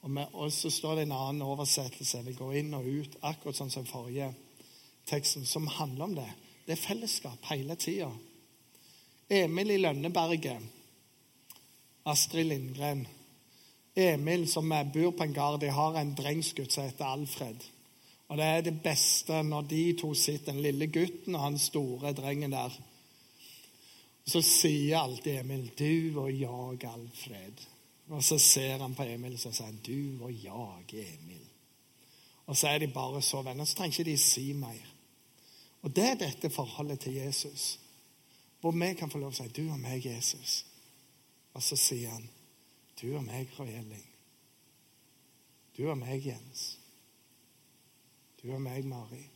Og, 0.00 0.10
med, 0.10 0.26
og 0.32 0.52
så 0.52 0.70
står 0.72 0.94
det 0.96 1.02
en 1.08 1.16
annen 1.16 1.44
oversettelse. 1.44 2.22
Vi 2.24 2.36
går 2.38 2.54
inn 2.62 2.74
og 2.76 2.86
ut, 2.88 3.16
akkurat 3.20 3.58
sånn 3.58 3.72
som 3.72 3.88
forrige 3.88 4.30
teksten, 5.10 5.46
som 5.46 5.68
handler 5.68 6.04
om 6.04 6.14
det. 6.16 6.28
Det 6.66 6.76
er 6.76 6.84
fellesskap 6.86 7.50
hele 7.50 7.76
tida. 7.80 8.10
Emil 9.30 9.70
i 9.70 9.78
Lønneberget. 9.78 10.62
Astrid 12.08 12.48
Lindgren. 12.48 13.04
Emil 13.94 14.46
som 14.48 14.72
bor 14.94 15.12
på 15.12 15.26
en 15.26 15.34
gard, 15.36 15.60
de 15.60 15.68
har 15.74 15.98
en 15.98 16.14
drengsgutt 16.16 16.72
som 16.72 16.86
heter 16.86 17.04
Alfred. 17.04 17.66
Og 18.30 18.38
Det 18.38 18.46
er 18.46 18.60
det 18.62 18.76
beste 18.82 19.42
når 19.42 19.66
de 19.70 19.82
to 19.98 20.14
sitter, 20.14 20.52
den 20.52 20.62
lille 20.62 20.86
gutten 20.86 21.34
og 21.34 21.42
han 21.42 21.58
store 21.58 22.12
drengen 22.14 22.54
der. 22.54 22.70
Så 24.26 24.42
sier 24.46 25.00
alltid 25.00 25.40
Emil 25.40 25.70
'du 25.74 26.20
og 26.20 26.30
jeg, 26.30 26.84
Alfred'. 26.84 27.66
Og 28.10 28.24
så 28.24 28.38
ser 28.38 28.78
han 28.82 28.94
på 28.94 29.06
Emil 29.06 29.36
og 29.36 29.40
sier 29.40 29.64
han, 29.64 29.78
'du 29.78 30.24
og 30.24 30.32
jeg, 30.32 30.84
Emil'. 30.92 31.50
Og 32.46 32.56
så 32.56 32.68
er 32.68 32.78
de 32.78 32.88
bare 32.88 33.22
så 33.22 33.42
venner. 33.42 33.64
Så 33.64 33.76
trenger 33.76 34.00
ikke 34.00 34.10
de 34.10 34.18
si 34.18 34.52
mer. 34.52 34.94
Og 35.82 35.96
det 35.96 36.04
er 36.04 36.14
dette 36.14 36.50
forholdet 36.50 37.00
til 37.00 37.14
Jesus. 37.14 37.80
Hvor 38.60 38.70
vi 38.70 38.94
kan 38.94 39.10
få 39.10 39.18
lov 39.18 39.32
til 39.32 39.44
å 39.44 39.48
si 39.48 39.52
'du 39.52 39.72
og 39.72 39.78
meg, 39.78 40.06
Jesus'. 40.06 40.64
Og 41.54 41.62
så 41.62 41.76
sier 41.76 42.10
han 42.10 42.30
'du 43.00 43.16
og 43.16 43.24
meg, 43.24 43.48
Roy. 43.58 43.70
Du 45.76 45.90
og 45.90 45.98
meg, 45.98 46.26
Jens. 46.26 46.78
Du 48.42 48.52
og 48.52 48.60
meg, 48.62 48.84
Mari. 48.84 49.30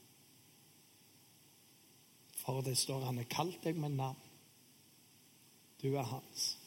For 2.44 2.60
det 2.60 2.78
står 2.78 3.04
han 3.04 3.16
har 3.16 3.24
kalt 3.24 3.64
deg 3.64 3.76
med 3.76 3.88
navn. 3.88 4.20
Du 5.82 5.94
er 5.96 6.02
hans. 6.02 6.58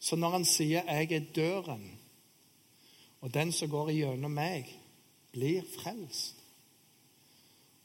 Så 0.00 0.16
når 0.16 0.30
han 0.30 0.44
sier 0.44 0.82
'jeg 0.82 1.12
er 1.12 1.32
døren', 1.34 1.98
og 3.20 3.34
den 3.34 3.52
som 3.52 3.70
går 3.70 3.88
igjennom 3.88 4.30
meg, 4.30 4.66
blir 5.32 5.62
frelst 5.78 6.40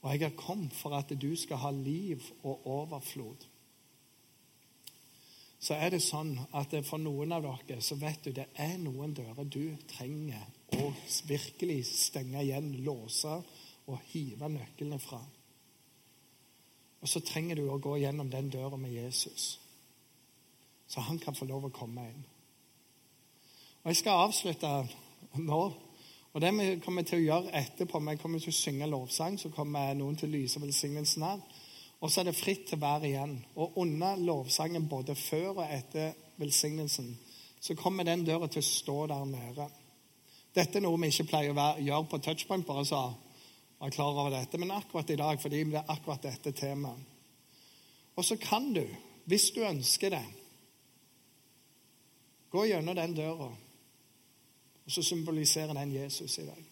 og 0.06 0.12
jeg 0.14 0.22
har 0.22 0.38
kommet 0.38 0.74
for 0.78 0.94
at 0.94 1.10
du 1.22 1.32
skal 1.36 1.58
ha 1.58 1.72
liv 1.74 2.22
og 2.44 2.68
overflod. 2.70 3.48
Så 5.60 5.74
er 5.82 5.96
det 5.96 6.04
sånn 6.06 6.36
at 6.54 6.76
for 6.86 7.02
noen 7.02 7.34
av 7.34 7.42
dere 7.42 7.82
så 7.82 7.98
vet 7.98 8.22
du 8.22 8.30
det 8.38 8.46
er 8.62 8.76
noen 8.78 9.16
dører 9.18 9.50
du 9.50 9.74
trenger 9.90 10.46
å 10.78 10.92
virkelig 11.26 11.80
stenge 11.90 12.44
igjen, 12.44 12.70
låse 12.86 13.34
og 13.90 14.04
hive 14.12 14.52
nøklene 14.54 15.02
fra. 15.02 15.24
Og 17.02 17.10
så 17.10 17.24
trenger 17.26 17.58
du 17.58 17.66
å 17.66 17.82
gå 17.82 17.98
gjennom 18.04 18.30
den 18.30 18.52
døra 18.54 18.78
med 18.78 18.94
Jesus, 18.94 19.56
så 20.88 21.02
han 21.02 21.20
kan 21.20 21.36
få 21.36 21.48
lov 21.50 21.68
å 21.68 21.74
komme 21.74 22.06
inn. 22.10 22.24
Og 23.84 23.92
Jeg 23.92 24.02
skal 24.02 24.26
avslutte 24.28 24.72
nå 25.42 25.64
og 26.36 26.42
Det 26.42 26.50
vi 26.52 26.80
kommer 26.84 27.06
til 27.08 27.22
å 27.22 27.24
gjøre 27.24 27.52
etterpå, 27.56 28.00
vi 28.04 28.18
kommer 28.20 28.42
til 28.44 28.52
å 28.52 28.56
synge 28.58 28.90
lovsang, 28.92 29.38
så 29.40 29.48
kommer 29.56 29.94
noen 29.96 30.18
til 30.20 30.28
å 30.28 30.34
lyse 30.34 30.60
velsignelsen 30.60 31.24
her. 31.24 31.40
Og 32.04 32.12
så 32.12 32.20
er 32.22 32.28
det 32.28 32.36
fritt 32.36 32.66
til 32.68 32.82
hver 32.82 33.06
igjen. 33.08 33.38
Og 33.56 33.78
under 33.80 34.20
lovsangen, 34.20 34.90
både 34.92 35.16
før 35.16 35.62
og 35.62 35.64
etter 35.64 36.12
velsignelsen, 36.36 37.08
så 37.64 37.78
kommer 37.80 38.04
den 38.04 38.26
døra 38.28 38.50
til 38.52 38.60
å 38.60 38.68
stå 38.68 38.98
der 39.14 39.24
nede. 39.30 39.70
Dette 40.56 40.82
er 40.82 40.84
noe 40.84 41.00
vi 41.00 41.14
ikke 41.14 41.30
pleier 41.32 41.56
å 41.56 41.70
gjøre 41.80 42.12
på 42.12 42.20
touchpoint, 42.28 42.68
bare 42.68 42.84
så 42.84 43.00
var 43.80 43.96
klar 43.96 44.12
over 44.12 44.36
dette. 44.36 44.60
Men 44.60 44.76
akkurat 44.76 45.16
i 45.16 45.20
dag, 45.24 45.40
fordi 45.40 45.64
det 45.72 45.80
er 45.80 45.96
akkurat 45.96 46.28
dette 46.28 46.52
temaet. 46.52 47.00
Og 48.16 48.28
så 48.28 48.36
kan 48.40 48.74
du, 48.76 48.84
hvis 49.24 49.54
du 49.56 49.64
ønsker 49.64 50.12
det, 50.18 50.24
gå 52.56 52.66
gjennom 52.72 52.96
den 52.98 53.16
døra 53.18 53.52
og 54.86 54.92
så 54.92 55.04
symboliserer 55.04 55.74
den 55.74 55.96
Jesus 55.96 56.38
i 56.38 56.46
dag. 56.46 56.66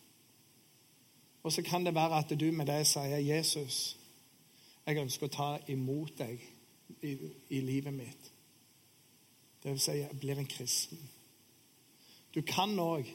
Og 1.43 1.53
så 1.53 1.61
kan 1.61 1.85
det 1.85 1.95
være 1.95 2.17
at 2.19 2.39
du 2.39 2.51
med 2.51 2.65
det 2.65 2.87
sier, 2.87 3.17
'Jesus, 3.17 3.97
jeg 4.85 4.97
ønsker 4.97 5.27
å 5.27 5.29
ta 5.29 5.57
imot 5.67 6.17
deg 6.17 6.39
i, 7.01 7.17
i 7.49 7.59
livet 7.61 7.93
mitt.' 7.93 8.31
Det 9.63 9.71
vil 9.71 9.79
si, 9.79 9.91
jeg 9.91 10.19
blir 10.19 10.39
en 10.39 10.47
kristen. 10.47 11.09
Du 12.35 12.41
kan 12.41 12.79
òg, 12.79 13.07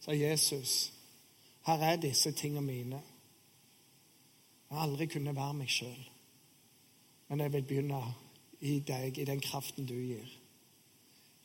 sa 0.00 0.12
Jesus, 0.12 0.92
'Her 1.66 1.78
er 1.82 1.96
disse 1.96 2.32
tingene 2.32 2.66
mine.' 2.66 3.02
Jeg 4.70 4.78
har 4.78 4.82
aldri 4.86 5.06
kunnet 5.06 5.36
være 5.36 5.54
meg 5.54 5.68
sjøl, 5.68 6.10
men 7.28 7.40
jeg 7.40 7.52
vil 7.52 7.62
begynne 7.62 8.14
i 8.60 8.78
deg, 8.78 9.18
i 9.18 9.24
den 9.24 9.40
kraften 9.40 9.86
du 9.86 9.94
gir. 9.94 10.39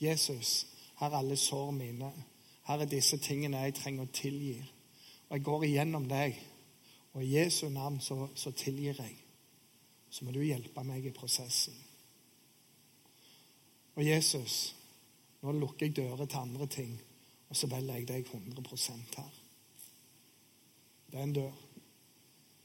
Jesus, 0.02 0.68
her 1.00 1.10
er 1.10 1.18
alle 1.18 1.38
sår 1.38 1.72
mine. 1.72 2.12
Her 2.68 2.82
er 2.82 2.90
disse 2.90 3.18
tingene 3.18 3.64
jeg 3.64 3.78
trenger 3.78 4.08
å 4.08 4.14
tilgi. 4.14 4.58
Og 5.30 5.38
jeg 5.38 5.46
går 5.46 5.66
igjennom 5.68 6.08
deg. 6.10 6.38
Og 7.14 7.24
i 7.24 7.36
Jesu 7.38 7.70
navn 7.70 8.02
så, 8.04 8.28
så 8.36 8.52
tilgir 8.52 8.98
jeg. 9.00 9.16
Så 10.10 10.26
må 10.26 10.32
du 10.32 10.42
hjelpe 10.44 10.84
meg 10.84 11.06
i 11.06 11.14
prosessen. 11.16 11.76
Og 13.96 14.04
Jesus, 14.04 14.76
nå 15.42 15.54
lukker 15.56 15.88
jeg 15.88 15.96
dører 15.96 16.28
til 16.28 16.42
andre 16.42 16.68
ting, 16.68 16.96
og 17.50 17.56
så 17.56 17.68
velger 17.72 18.02
jeg 18.02 18.08
deg 18.10 18.32
100 18.34 18.92
her. 19.16 19.34
Det 21.12 21.20
er 21.20 21.24
en 21.24 21.36
dør 21.36 21.52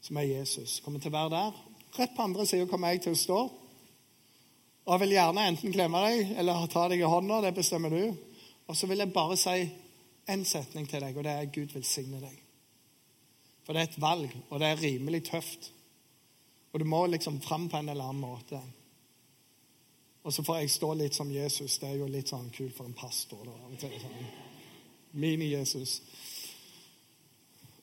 som 0.01 0.17
er 0.17 0.27
Jesus. 0.27 0.79
Kommer 0.83 0.99
til 0.99 1.13
å 1.13 1.15
være 1.15 1.31
der. 1.35 1.59
Rett 1.95 2.15
på 2.15 2.25
andre 2.25 2.45
sida 2.49 2.67
kommer 2.67 2.91
jeg 2.91 3.03
til 3.05 3.15
å 3.15 3.19
stå. 3.21 3.39
Og 4.85 4.93
jeg 4.95 5.03
vil 5.03 5.15
gjerne 5.15 5.45
enten 5.51 5.73
klemme 5.73 6.01
deg 6.07 6.33
eller 6.41 6.67
ta 6.71 6.87
deg 6.89 7.03
i 7.03 7.09
hånda. 7.09 7.41
Det 7.45 7.53
bestemmer 7.57 7.93
du. 7.93 8.15
Og 8.67 8.77
så 8.77 8.87
vil 8.89 9.03
jeg 9.03 9.13
bare 9.13 9.37
si 9.37 9.57
en 10.31 10.45
setning 10.45 10.87
til 10.89 11.03
deg, 11.03 11.17
og 11.17 11.23
det 11.23 11.31
er 11.31 11.45
'Gud 11.45 11.73
velsigne 11.73 12.21
deg'. 12.21 12.41
For 13.63 13.73
det 13.73 13.81
er 13.81 13.89
et 13.89 14.01
valg, 14.01 14.37
og 14.49 14.59
det 14.59 14.67
er 14.67 14.81
rimelig 14.81 15.23
tøft. 15.23 15.71
Og 16.73 16.79
du 16.79 16.85
må 16.85 17.05
liksom 17.05 17.41
fram 17.41 17.69
på 17.69 17.77
en 17.77 17.89
eller 17.89 18.03
annen 18.03 18.21
måte. 18.21 18.61
Og 20.23 20.33
så 20.33 20.43
får 20.43 20.57
jeg 20.57 20.69
stå 20.69 20.93
litt 20.93 21.15
som 21.15 21.31
Jesus. 21.31 21.77
Det 21.77 21.89
er 21.89 21.97
jo 21.97 22.07
litt 22.07 22.29
sånn 22.29 22.49
kult 22.49 22.75
for 22.77 22.85
en 22.85 22.93
pastor. 22.93 23.45
Sånn. 23.79 24.27
Mini-Jesus. 25.11 26.01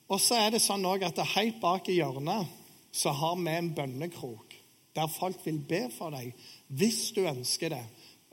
Og 0.09 0.21
så 0.21 0.35
er 0.35 0.51
det 0.51 0.63
sånn 0.63 0.87
også 0.87 1.11
at 1.11 1.17
det 1.17 1.33
helt 1.35 1.61
bak 1.61 1.89
i 1.89 1.99
hjørnet 1.99 2.47
så 2.93 3.13
har 3.13 3.37
vi 3.37 3.51
en 3.51 3.75
bønnekrok 3.75 4.55
der 4.97 5.11
folk 5.13 5.45
vil 5.45 5.59
be 5.69 5.83
for 5.95 6.15
deg 6.15 6.33
hvis 6.69 7.13
du 7.17 7.23
ønsker 7.27 7.73
det. 7.73 7.85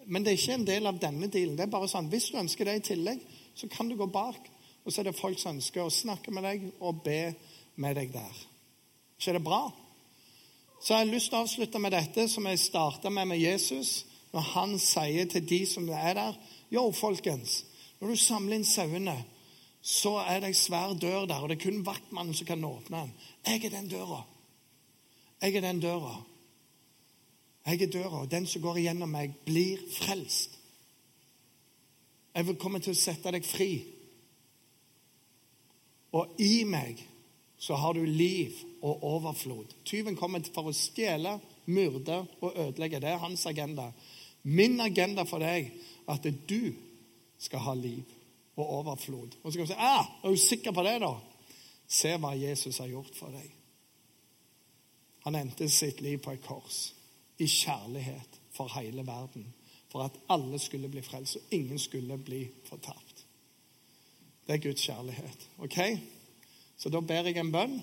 Men 0.06 0.24
det 0.24 0.34
er 0.34 0.40
ikke 0.40 0.58
en 0.60 0.68
del 0.68 0.90
av 0.90 1.00
denne 1.02 1.30
dealen. 1.32 1.56
Det 1.58 1.66
er 1.66 1.72
bare 1.72 1.90
sånn, 1.90 2.10
Hvis 2.12 2.30
du 2.30 2.38
ønsker 2.38 2.66
det 2.66 2.76
i 2.76 2.86
tillegg, 2.94 3.22
så 3.56 3.68
kan 3.72 3.90
du 3.90 3.96
gå 3.96 4.06
bak. 4.06 4.52
Og 4.86 4.94
så 4.94 5.02
er 5.02 5.10
det 5.10 5.18
folk 5.18 5.40
som 5.42 5.56
ønsker 5.56 5.82
å 5.82 5.94
snakke 5.94 6.32
med 6.32 6.46
deg 6.46 6.68
og 6.80 7.02
be 7.04 7.34
med 7.82 7.96
deg 7.96 8.12
der. 8.14 8.36
ikke 9.18 9.32
er 9.32 9.40
det 9.40 9.44
bra? 9.44 9.72
Så 10.82 10.94
jeg 10.94 11.06
har 11.06 11.14
lyst 11.14 11.32
til 11.32 11.40
å 11.40 11.42
avslutte 11.42 11.80
med 11.80 11.96
dette 11.96 12.28
som 12.30 12.46
jeg 12.46 12.60
starta 12.60 13.10
med 13.10 13.28
med 13.28 13.40
Jesus. 13.42 14.06
Når 14.34 14.42
han 14.52 14.80
sier 14.80 15.26
til 15.26 15.48
de 15.48 15.66
som 15.66 15.90
er 15.90 16.14
der 16.14 16.38
Yo, 16.72 16.92
folkens, 16.92 17.64
når 18.00 18.10
du 18.10 18.16
samler 18.20 18.58
inn 18.58 18.66
sauene, 18.68 19.16
så 19.82 20.18
er 20.26 20.42
det 20.42 20.50
ei 20.50 20.58
svær 20.58 20.96
dør 20.98 21.28
der, 21.30 21.42
og 21.42 21.50
det 21.50 21.60
er 21.60 21.64
kun 21.70 21.86
vaktmannen 21.86 22.34
som 22.34 22.48
kan 22.48 22.64
åpne 22.66 23.04
den. 23.06 23.12
Jeg 23.46 23.66
er 23.66 23.76
den 23.78 23.90
døra. 23.90 24.24
Jeg 25.42 25.56
er 25.56 25.62
den 25.62 25.80
døra. 25.80 26.16
Jeg 27.66 27.82
er 27.82 27.92
døra. 27.92 28.22
og 28.22 28.32
Den 28.32 28.48
som 28.48 28.62
går 28.62 28.78
igjennom 28.78 29.10
meg, 29.10 29.34
blir 29.46 29.82
frelst. 29.92 30.60
Jeg 32.36 32.48
vil 32.48 32.60
komme 32.60 32.80
til 32.84 32.94
å 32.94 33.00
sette 33.00 33.32
deg 33.32 33.46
fri. 33.48 33.72
Og 36.16 36.40
i 36.40 36.64
meg 36.68 37.02
så 37.58 37.78
har 37.80 37.96
du 37.96 38.04
liv 38.06 38.54
og 38.82 39.04
overflod. 39.04 39.72
Tyven 39.88 40.18
kommer 40.20 40.44
for 40.54 40.70
å 40.70 40.76
stjele, 40.76 41.40
myrde 41.66 42.20
og 42.42 42.52
ødelegge. 42.52 43.00
Det 43.02 43.10
er 43.10 43.24
hans 43.24 43.46
agenda. 43.50 43.90
Min 44.44 44.78
agenda 44.84 45.26
for 45.26 45.42
deg 45.42 45.72
er 45.72 46.14
at 46.14 46.28
du 46.48 46.76
skal 47.42 47.64
ha 47.66 47.74
liv 47.74 48.04
og 48.56 48.68
overflod. 48.82 49.40
Og 49.42 49.52
så 49.52 49.58
kan 49.58 49.66
du 49.68 49.74
si 49.74 49.80
ah, 49.80 50.06
'Er 50.24 50.30
du 50.30 50.38
sikker 50.38 50.72
på 50.72 50.84
det, 50.84 51.00
da?' 51.02 51.22
Se 51.88 52.18
hva 52.18 52.34
Jesus 52.34 52.78
har 52.78 52.88
gjort 52.88 53.16
for 53.16 53.28
deg. 53.30 53.52
Han 55.20 55.36
endte 55.36 55.70
sitt 55.70 56.02
liv 56.02 56.18
på 56.18 56.32
et 56.32 56.42
kors 56.42 56.94
i 57.40 57.48
kjærlighet 57.48 58.40
for 58.56 58.72
hele 58.80 59.06
verden. 59.08 59.54
For 59.92 60.04
at 60.04 60.20
alle 60.30 60.60
skulle 60.60 60.90
bli 60.92 61.02
frelst, 61.02 61.36
og 61.36 61.42
ingen 61.56 61.80
skulle 61.80 62.18
bli 62.18 62.48
fortapt. 62.70 63.26
Det 64.48 64.54
er 64.54 64.64
Guds 64.64 64.82
kjærlighet. 64.82 65.50
ok? 65.58 65.80
Så 66.78 66.90
da 66.90 67.00
ber 67.00 67.30
jeg 67.30 67.38
en 67.38 67.52
bønn, 67.52 67.80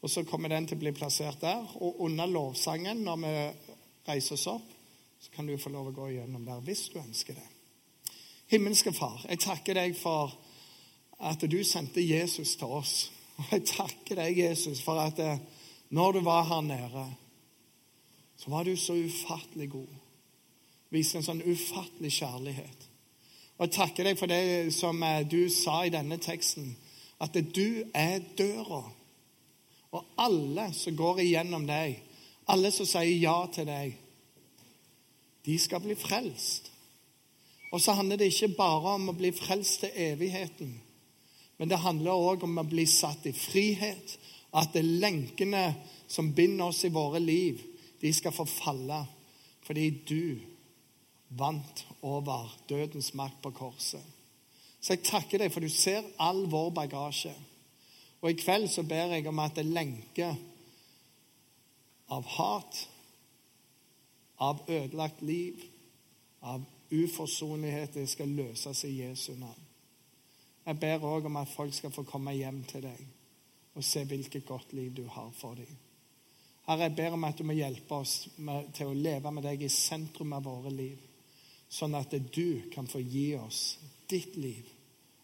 og 0.00 0.10
så 0.10 0.24
kommer 0.24 0.48
den 0.48 0.66
til 0.66 0.78
å 0.78 0.80
bli 0.80 0.92
plassert 0.96 1.40
der. 1.40 1.64
Og 1.80 2.00
under 2.00 2.26
lovsangen, 2.26 3.02
når 3.04 3.16
vi 3.24 3.32
reiser 4.08 4.36
oss 4.36 4.46
opp, 4.46 4.68
så 5.20 5.32
kan 5.34 5.46
du 5.46 5.58
få 5.60 5.72
lov 5.72 5.90
å 5.90 5.96
gå 5.96 6.10
igjennom 6.10 6.46
der 6.46 6.62
hvis 6.64 6.86
du 6.92 7.00
ønsker 7.00 7.36
det. 7.36 7.48
Himmelske 8.50 8.92
Far, 8.96 9.20
jeg 9.28 9.42
takker 9.44 9.76
deg 9.76 9.96
for 9.98 10.32
at 11.20 11.42
du 11.44 11.60
sendte 11.64 12.02
Jesus 12.02 12.56
til 12.56 12.72
oss. 12.80 12.94
Og 13.40 13.52
jeg 13.52 13.66
takker 13.68 14.18
deg, 14.20 14.38
Jesus, 14.38 14.80
for 14.84 15.00
at 15.00 15.20
eh, 15.22 15.38
når 15.96 16.16
du 16.16 16.20
var 16.26 16.48
her 16.48 16.64
nede, 16.64 17.04
så 18.40 18.50
var 18.50 18.64
du 18.64 18.76
så 18.76 18.94
ufattelig 18.96 19.68
god. 19.70 19.96
Viste 20.88 21.20
en 21.20 21.26
sånn 21.26 21.42
ufattelig 21.44 22.14
kjærlighet. 22.16 22.86
Og 23.58 23.66
jeg 23.66 23.74
takker 23.76 24.08
deg 24.08 24.16
for 24.16 24.32
det 24.32 24.72
som 24.72 25.02
eh, 25.04 25.26
du 25.28 25.44
sa 25.52 25.82
i 25.84 25.92
denne 25.92 26.16
teksten 26.22 26.72
at 27.20 27.36
du 27.36 27.84
er 27.92 28.22
døra. 28.38 28.80
Og 29.92 30.14
alle 30.24 30.70
som 30.72 30.96
går 30.96 31.20
igjennom 31.26 31.66
deg, 31.68 31.98
alle 32.48 32.70
som 32.72 32.88
sier 32.88 33.12
ja 33.20 33.36
til 33.52 33.68
deg, 33.68 33.92
de 35.44 35.56
skal 35.60 35.84
bli 35.84 35.96
frelst. 36.00 36.70
Og 37.70 37.82
så 37.82 37.92
handler 37.98 38.22
det 38.22 38.30
ikke 38.32 38.54
bare 38.56 38.96
om 38.96 39.12
å 39.12 39.18
bli 39.18 39.34
frelst 39.36 39.84
til 39.84 40.00
evigheten, 40.08 40.72
men 41.60 41.68
det 41.68 41.82
handler 41.84 42.16
òg 42.16 42.46
om 42.48 42.56
å 42.56 42.64
bli 42.64 42.86
satt 42.88 43.28
i 43.28 43.36
frihet. 43.36 44.16
At 44.56 44.72
det 44.74 44.80
lenkene 44.82 45.76
som 46.10 46.32
binder 46.34 46.72
oss 46.72 46.80
i 46.88 46.90
våre 46.90 47.20
liv, 47.22 47.60
de 48.00 48.12
skal 48.14 48.32
forfalle 48.32 49.04
fordi 49.66 49.90
du 50.08 50.40
vant 51.38 51.86
over 52.02 52.48
dødens 52.68 53.12
makt 53.14 53.42
på 53.42 53.50
korset. 53.54 54.02
Så 54.80 54.96
jeg 54.96 55.04
takker 55.04 55.38
deg, 55.38 55.52
for 55.52 55.60
du 55.60 55.68
ser 55.68 56.06
all 56.18 56.46
vår 56.50 56.70
bagasje. 56.74 57.34
Og 58.20 58.32
i 58.32 58.38
kveld 58.40 58.68
så 58.72 58.82
ber 58.82 59.12
jeg 59.14 59.28
om 59.28 59.38
at 59.38 59.56
det 59.56 59.66
lenke 59.68 60.30
av 62.10 62.26
hat, 62.36 62.80
av 64.40 64.64
ødelagt 64.68 65.22
liv, 65.22 65.60
av 66.40 66.64
uforsonlighet, 66.90 67.94
det 67.94 68.08
skal 68.08 68.32
løses 68.34 68.84
i 68.88 68.96
Jesu 69.02 69.34
navn. 69.36 69.66
Jeg 70.66 70.80
ber 70.80 71.04
òg 71.06 71.28
om 71.28 71.38
at 71.40 71.52
folk 71.52 71.74
skal 71.74 71.92
få 71.92 72.02
komme 72.08 72.34
hjem 72.36 72.64
til 72.68 72.84
deg 72.84 73.06
og 73.78 73.84
se 73.86 74.02
hvilket 74.04 74.48
godt 74.48 74.72
liv 74.76 74.90
du 74.96 75.06
har 75.08 75.30
for 75.36 75.54
dem. 75.54 75.76
Herre, 76.66 76.88
jeg 76.88 76.96
ber 76.96 77.16
om 77.16 77.24
at 77.26 77.38
du 77.38 77.46
må 77.46 77.56
hjelpe 77.56 78.02
oss 78.02 78.28
med, 78.36 78.72
til 78.76 78.90
å 78.90 78.96
leve 78.96 79.32
med 79.34 79.46
deg 79.46 79.64
i 79.64 79.72
sentrum 79.72 80.34
av 80.36 80.44
våre 80.46 80.72
liv, 80.74 80.98
sånn 81.70 81.96
at 81.98 82.14
du 82.34 82.70
kan 82.74 82.88
få 82.90 83.00
gi 83.02 83.32
oss 83.38 83.78
ditt 84.10 84.36
liv 84.36 84.68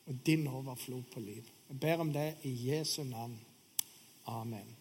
og 0.07 0.19
din 0.27 0.47
overflod 0.49 1.07
på 1.13 1.23
liv. 1.23 1.47
Jeg 1.69 1.81
ber 1.83 2.03
om 2.03 2.13
det 2.15 2.29
i 2.47 2.53
Jesu 2.69 3.03
navn. 3.05 3.39
Amen. 4.31 4.76